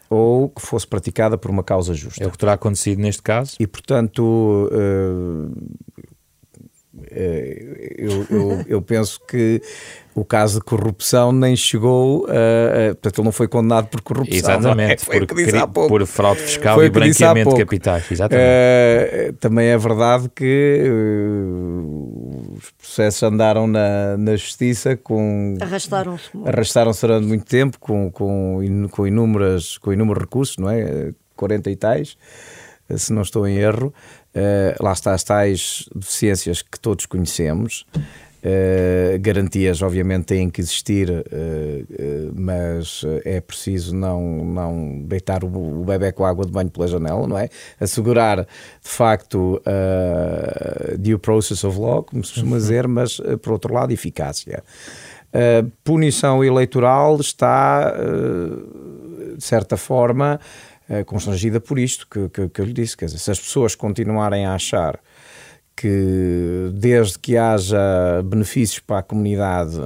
[0.09, 2.23] ou que fosse praticada por uma causa justa.
[2.23, 3.55] É o que terá acontecido neste caso?
[3.59, 4.69] E, portanto,
[7.11, 9.61] eu, eu, eu penso que
[10.13, 14.33] o caso de corrupção nem chegou, a, portanto, ele não foi condenado por corrupção.
[14.33, 14.57] É?
[14.57, 15.67] Exatamente, é?
[15.67, 18.09] por, por, fraude fiscal foi e branqueamento de capitais.
[18.09, 18.45] Exatamente.
[18.45, 22.04] Uh, também é verdade que uh,
[22.65, 25.55] os processos andaram na, na justiça com.
[25.61, 26.29] Arrastaram-se.
[26.45, 31.13] Arrastaram-se durante muito tempo com, com, com, inúmeras, com inúmeros recursos, não é?
[31.35, 32.17] 40 e tais,
[32.95, 33.93] se não estou em erro.
[34.35, 37.85] Uh, lá está as tais deficiências que todos conhecemos.
[38.45, 45.47] Uh, garantias, obviamente, têm que existir, uh, uh, mas é preciso não, não deitar o,
[45.81, 47.49] o bebê com água de banho pela janela, não é?
[47.79, 48.47] Assegurar, de
[48.83, 49.59] facto,
[50.99, 52.57] due process of law, como se costuma uhum.
[52.57, 54.63] dizer, mas, por outro lado, eficácia.
[55.33, 57.95] A punição eleitoral está,
[59.35, 60.39] de certa forma,
[61.07, 62.95] constrangida por isto que, que, que eu lhe disse.
[62.95, 64.99] Quer dizer, se as pessoas continuarem a achar
[65.75, 69.79] que desde que haja benefícios para a comunidade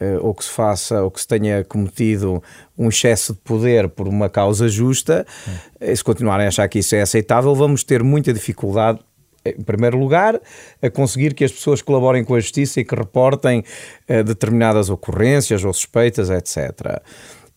[0.00, 2.42] eh, ou que se faça ou que se tenha cometido
[2.76, 5.96] um excesso de poder por uma causa justa, hum.
[5.96, 9.00] se continuarem a achar que isso é aceitável, vamos ter muita dificuldade
[9.44, 10.40] em primeiro lugar,
[10.82, 13.64] a conseguir que as pessoas colaborem com a justiça e que reportem
[14.06, 17.00] eh, determinadas ocorrências ou suspeitas, etc.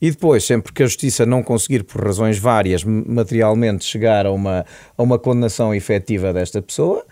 [0.01, 4.65] E depois, sempre que a justiça não conseguir, por razões várias, materialmente chegar a uma,
[4.97, 7.05] a uma condenação efetiva desta pessoa,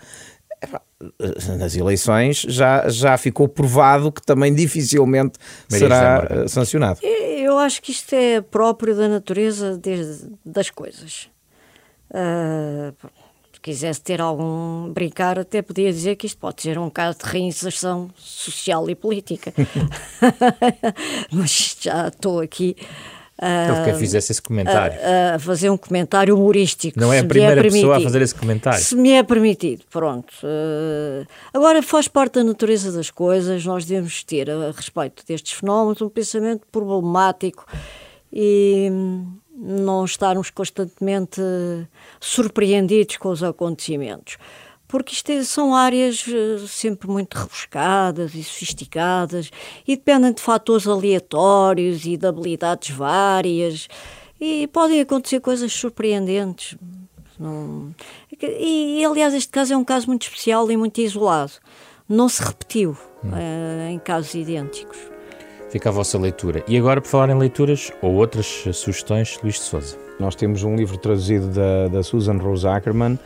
[1.58, 5.38] nas eleições já, já ficou provado que também dificilmente
[5.70, 7.00] Maria será eh, sancionado.
[7.02, 11.30] Eu acho que isto é próprio da natureza desde, das coisas.
[12.10, 12.94] Uh,
[13.52, 17.24] se quisesse ter algum brincar, até podia dizer que isto pode ser um caso de
[17.24, 19.54] reinserção social e política.
[21.32, 22.76] Mas já estou aqui
[23.42, 24.98] ele quer fizesse esse comentário.
[25.02, 27.00] A, a, fazer um comentário humorístico.
[27.00, 28.78] Não é a primeira é pessoa a fazer esse comentário.
[28.78, 30.32] Se me é permitido, pronto.
[30.42, 35.54] Uh, agora, faz parte da natureza das coisas, nós devemos ter, a, a respeito destes
[35.54, 37.66] fenómenos, um pensamento problemático
[38.32, 38.90] e
[39.56, 41.40] não estarmos constantemente
[42.20, 44.36] surpreendidos com os acontecimentos
[44.90, 49.50] porque isto é, são áreas eh, sempre muito rebuscadas e sofisticadas
[49.86, 53.86] e dependem de fatores aleatórios e de habilidades várias
[54.40, 56.76] e podem acontecer coisas surpreendentes.
[57.38, 57.94] Não...
[58.42, 61.52] E, e, aliás, este caso é um caso muito especial e muito isolado.
[62.08, 63.30] Não se repetiu hum.
[63.30, 64.98] uh, em casos idênticos.
[65.70, 66.64] Fica a vossa leitura.
[66.66, 69.96] E agora, por falar em leituras ou outras sugestões, Luís de Souza.
[70.18, 73.18] Nós temos um livro traduzido da, da Susan Rose Ackerman,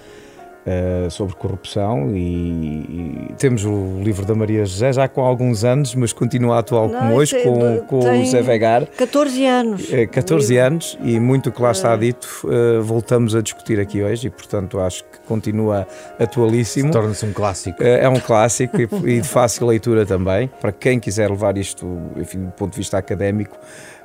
[0.67, 5.95] Uh, sobre corrupção e, e, temos o livro da Maria José já com alguns anos,
[5.95, 8.87] mas continua atual Não, como hoje, com, com o Zé Vegar.
[8.87, 9.89] 14 anos.
[9.91, 11.99] Uh, 14 anos e muito que lá está é.
[11.99, 15.87] dito uh, voltamos a discutir aqui hoje e portanto acho que continua
[16.19, 16.91] atualíssimo.
[16.91, 17.83] Torna-se um clássico.
[17.83, 20.51] é um clássico e, e de fácil leitura também.
[20.63, 21.87] Para quem quiser levar isto,
[22.17, 23.59] enfim, do ponto de vista académico,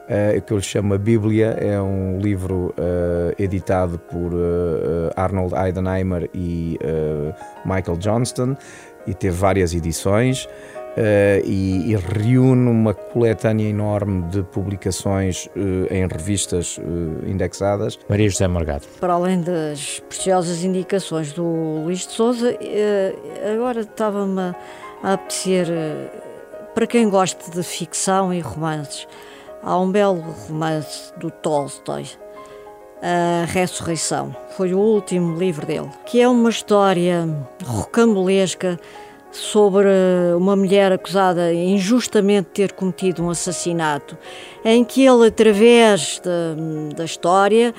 [0.09, 5.55] uh, que eu lhe chamo a Bíblia, é um livro uh, editado por uh, Arnold
[5.55, 6.77] Heidenheimer e
[7.65, 8.55] Michael Johnston
[9.07, 10.47] e teve várias edições.
[10.89, 16.81] Uh, e, e, reúne uma coletânea enorme de publicações uh, em revistas uh,
[17.25, 17.97] indexadas.
[18.09, 18.85] Maria José Morgado.
[18.99, 21.43] Para além das preciosas indicações do
[21.83, 22.57] Luís de Souza,
[23.53, 24.53] agora estava-me
[25.03, 25.67] a apetecer,
[26.73, 29.07] para quem gosta de ficção e romances,
[29.61, 32.05] Há um belo romance do Tolstói,
[33.01, 34.33] A Ressurreição.
[34.55, 37.27] Foi o último livro dele, que é uma história
[37.65, 38.79] rocambolesca
[39.31, 39.87] sobre
[40.37, 44.17] uma mulher acusada injustamente de ter cometido um assassinato,
[44.63, 47.75] em que ele, através da, da história,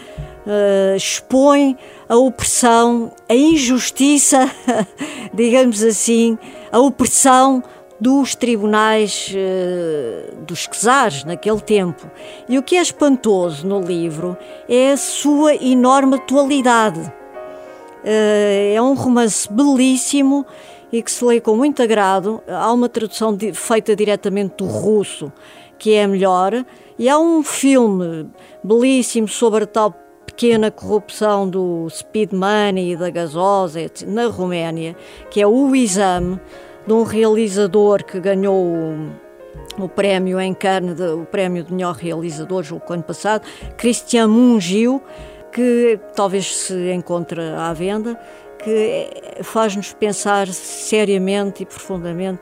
[0.46, 1.78] uh, expõe
[2.08, 4.50] a opressão, a injustiça,
[5.32, 6.38] digamos assim,
[6.70, 7.62] a opressão
[8.00, 12.10] dos tribunais uh, dos czares naquele tempo.
[12.48, 14.36] E o que é espantoso no livro
[14.68, 17.00] é a sua enorme atualidade.
[17.00, 20.46] Uh, é um romance belíssimo
[20.90, 22.42] e que se lê com muito agrado.
[22.48, 25.30] Há uma tradução feita diretamente do russo,
[25.78, 26.64] que é melhor,
[26.98, 28.28] e há um filme
[28.64, 29.94] belíssimo sobre a tal
[30.26, 34.96] pequena corrupção do speed money da gasosa na Roménia,
[35.30, 36.40] que é o Exame,
[36.90, 38.74] de um realizador que ganhou
[39.78, 45.00] o prémio em Cannes, o prémio de melhor realizador, julgo ano passado, Christian Mungiu,
[45.52, 48.18] que talvez se encontre à venda,
[48.58, 49.08] que
[49.44, 52.40] faz-nos pensar seriamente e profundamente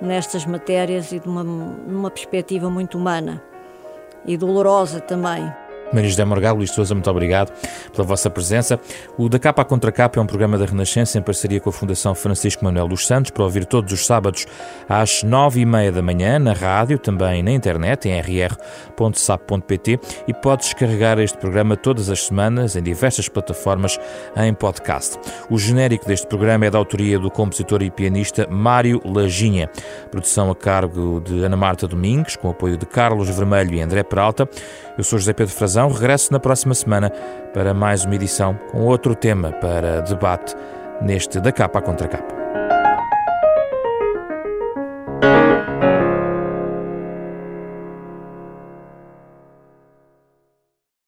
[0.00, 3.42] nestas matérias e de uma, numa perspectiva muito humana
[4.24, 5.52] e dolorosa também.
[5.92, 7.52] Maria José Morgado, Luís Souza, muito obrigado
[7.92, 8.80] pela vossa presença.
[9.18, 11.72] O Da Capa à Contra Capa é um programa da Renascença em parceria com a
[11.72, 14.46] Fundação Francisco Manuel dos Santos, para ouvir todos os sábados
[14.88, 20.62] às nove e meia da manhã, na rádio, também na internet, em rr.sap.pt e pode
[20.62, 23.98] descarregar este programa todas as semanas em diversas plataformas
[24.36, 25.18] em podcast.
[25.48, 29.70] O genérico deste programa é da autoria do compositor e pianista Mário Lajinha.
[30.10, 34.48] Produção a cargo de Ana Marta Domingues, com apoio de Carlos Vermelho e André Peralta.
[35.00, 37.08] Eu sou José Pedro Frazão regresso na próxima semana
[37.54, 40.54] para mais uma edição com outro tema para debate
[41.00, 42.39] neste da capa contra capa.